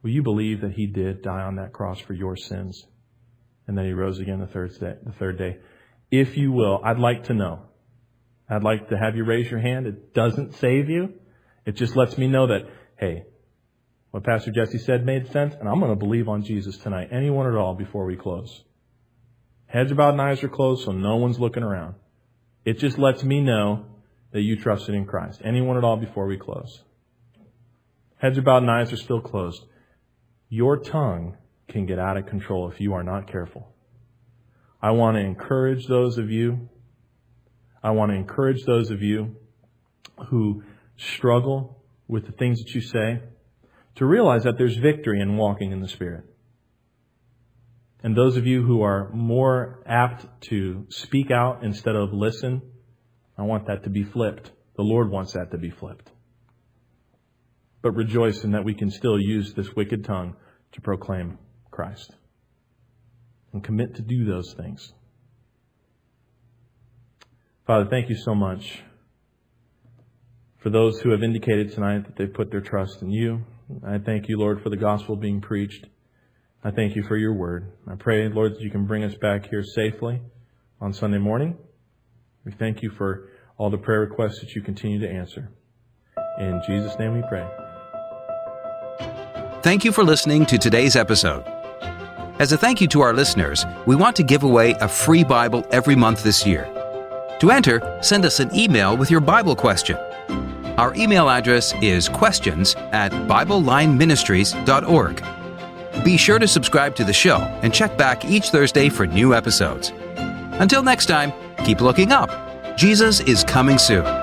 Will 0.03 0.11
you 0.11 0.21
believe 0.21 0.61
that 0.61 0.73
he 0.73 0.85
did 0.85 1.21
die 1.21 1.41
on 1.41 1.55
that 1.55 1.71
cross 1.71 1.99
for 1.99 2.13
your 2.13 2.35
sins 2.35 2.85
and 3.65 3.77
that 3.77 3.85
he 3.85 3.93
rose 3.93 4.19
again 4.19 4.41
the 4.41 4.47
third 4.47 4.77
day, 4.79 4.95
the 5.01 5.13
third 5.13 5.37
day? 5.37 5.57
If 6.11 6.37
you 6.37 6.51
will, 6.51 6.81
I'd 6.83 6.99
like 6.99 7.23
to 7.25 7.33
know. 7.33 7.61
I'd 8.49 8.63
like 8.63 8.89
to 8.89 8.97
have 8.97 9.15
you 9.15 9.23
raise 9.23 9.49
your 9.49 9.61
hand. 9.61 9.87
It 9.87 10.13
doesn't 10.13 10.55
save 10.55 10.89
you. 10.89 11.13
It 11.65 11.77
just 11.77 11.95
lets 11.95 12.17
me 12.17 12.27
know 12.27 12.47
that, 12.47 12.67
hey, 12.99 13.23
what 14.11 14.25
Pastor 14.25 14.51
Jesse 14.51 14.77
said 14.79 15.05
made 15.05 15.31
sense, 15.31 15.55
and 15.57 15.67
I'm 15.67 15.79
going 15.79 15.89
to 15.89 15.95
believe 15.95 16.27
on 16.27 16.43
Jesus 16.43 16.77
tonight. 16.77 17.09
Anyone 17.11 17.47
at 17.47 17.55
all 17.55 17.73
before 17.73 18.05
we 18.05 18.17
close. 18.17 18.63
Heads 19.65 19.91
are 19.91 19.95
bowed 19.95 20.11
and 20.11 20.21
eyes 20.21 20.43
are 20.43 20.49
closed, 20.49 20.83
so 20.85 20.91
no 20.91 21.15
one's 21.15 21.39
looking 21.39 21.63
around. 21.63 21.95
It 22.65 22.77
just 22.77 22.99
lets 22.99 23.23
me 23.23 23.41
know 23.41 23.85
that 24.33 24.41
you 24.41 24.57
trusted 24.57 24.93
in 24.93 25.05
Christ. 25.05 25.41
Anyone 25.43 25.77
at 25.77 25.83
all 25.83 25.97
before 25.97 26.27
we 26.27 26.37
close. 26.37 26.83
Heads 28.17 28.37
are 28.37 28.43
bowed 28.43 28.63
and 28.63 28.69
eyes 28.69 28.93
are 28.93 28.97
still 28.97 29.21
closed. 29.21 29.63
Your 30.53 30.77
tongue 30.77 31.35
can 31.67 31.87
get 31.87 31.97
out 31.97 32.15
of 32.15 32.27
control 32.27 32.69
if 32.69 32.79
you 32.79 32.93
are 32.93 33.01
not 33.01 33.25
careful. 33.25 33.73
I 34.79 34.91
want 34.91 35.17
to 35.17 35.19
encourage 35.19 35.87
those 35.87 36.19
of 36.19 36.29
you. 36.29 36.69
I 37.81 37.89
want 37.89 38.11
to 38.11 38.15
encourage 38.15 38.63
those 38.63 38.91
of 38.91 39.01
you 39.01 39.35
who 40.27 40.61
struggle 40.95 41.81
with 42.07 42.27
the 42.27 42.33
things 42.33 42.59
that 42.63 42.75
you 42.75 42.81
say 42.81 43.23
to 43.95 44.05
realize 44.05 44.43
that 44.43 44.59
there's 44.59 44.77
victory 44.77 45.21
in 45.21 45.37
walking 45.37 45.71
in 45.71 45.81
the 45.81 45.87
Spirit. 45.87 46.25
And 48.03 48.15
those 48.15 48.37
of 48.37 48.45
you 48.45 48.61
who 48.61 48.83
are 48.83 49.09
more 49.11 49.81
apt 49.87 50.27
to 50.49 50.85
speak 50.89 51.31
out 51.31 51.63
instead 51.63 51.95
of 51.95 52.13
listen, 52.13 52.61
I 53.39 53.41
want 53.41 53.65
that 53.65 53.85
to 53.85 53.89
be 53.89 54.03
flipped. 54.03 54.51
The 54.75 54.83
Lord 54.83 55.09
wants 55.09 55.33
that 55.33 55.49
to 55.49 55.57
be 55.57 55.71
flipped. 55.71 56.11
But 57.83 57.91
rejoice 57.91 58.43
in 58.43 58.51
that 58.51 58.65
we 58.65 58.73
can 58.73 58.89
still 58.89 59.19
use 59.19 59.53
this 59.53 59.75
wicked 59.75 60.03
tongue 60.03 60.35
to 60.71 60.81
proclaim 60.81 61.37
Christ 61.69 62.15
and 63.51 63.63
commit 63.63 63.95
to 63.95 64.01
do 64.01 64.25
those 64.25 64.55
things. 64.57 64.93
Father, 67.67 67.85
thank 67.89 68.09
you 68.09 68.15
so 68.15 68.33
much 68.33 68.81
for 70.57 70.69
those 70.69 70.99
who 71.01 71.11
have 71.11 71.23
indicated 71.23 71.73
tonight 71.73 72.05
that 72.05 72.15
they've 72.15 72.33
put 72.33 72.49
their 72.49 72.61
trust 72.61 73.01
in 73.01 73.11
you. 73.11 73.43
I 73.85 73.97
thank 73.97 74.27
you, 74.27 74.39
Lord, 74.39 74.63
for 74.63 74.69
the 74.69 74.77
gospel 74.77 75.15
being 75.15 75.41
preached. 75.41 75.85
I 76.63 76.71
thank 76.71 76.95
you 76.95 77.03
for 77.03 77.17
your 77.17 77.33
word. 77.33 77.73
I 77.85 77.95
pray, 77.95 78.27
Lord, 78.29 78.55
that 78.55 78.61
you 78.61 78.71
can 78.71 78.85
bring 78.85 79.03
us 79.03 79.15
back 79.15 79.49
here 79.49 79.63
safely 79.63 80.21
on 80.79 80.93
Sunday 80.93 81.17
morning. 81.17 81.57
We 82.45 82.53
thank 82.53 82.81
you 82.81 82.91
for 82.97 83.29
all 83.57 83.69
the 83.69 83.77
prayer 83.77 84.01
requests 84.01 84.39
that 84.39 84.55
you 84.55 84.61
continue 84.61 84.99
to 84.99 85.09
answer. 85.09 85.51
In 86.39 86.61
Jesus' 86.65 86.97
name 86.97 87.13
we 87.13 87.23
pray. 87.29 87.62
Thank 89.63 89.83
you 89.85 89.93
for 89.93 90.03
listening 90.03 90.45
to 90.47 90.57
today's 90.57 90.97
episode. 90.97 91.45
As 92.37 92.51
a 92.51 92.57
thank 92.57 92.81
you 92.81 92.87
to 92.89 92.99
our 92.99 93.13
listeners, 93.13 93.65
we 93.85 93.95
want 93.95 94.13
to 94.17 94.23
give 94.23 94.43
away 94.43 94.75
a 94.81 94.89
free 94.89 95.23
Bible 95.23 95.65
every 95.71 95.95
month 95.95 96.21
this 96.21 96.45
year. 96.45 96.69
To 97.39 97.49
enter, 97.49 97.97
send 98.01 98.25
us 98.25 98.41
an 98.41 98.53
email 98.53 98.97
with 98.97 99.09
your 99.09 99.21
Bible 99.21 99.55
question. 99.55 99.95
Our 100.77 100.93
email 100.95 101.29
address 101.29 101.73
is 101.81 102.09
questions 102.09 102.75
at 102.91 103.13
BibleLineMinistries.org. 103.13 105.23
Be 106.03 106.17
sure 106.17 106.39
to 106.39 106.47
subscribe 106.47 106.93
to 106.95 107.05
the 107.05 107.13
show 107.13 107.37
and 107.61 107.73
check 107.73 107.97
back 107.97 108.25
each 108.25 108.49
Thursday 108.49 108.89
for 108.89 109.07
new 109.07 109.33
episodes. 109.33 109.93
Until 110.59 110.83
next 110.83 111.05
time, 111.05 111.31
keep 111.63 111.79
looking 111.79 112.11
up. 112.11 112.29
Jesus 112.75 113.21
is 113.21 113.45
coming 113.45 113.77
soon. 113.77 114.22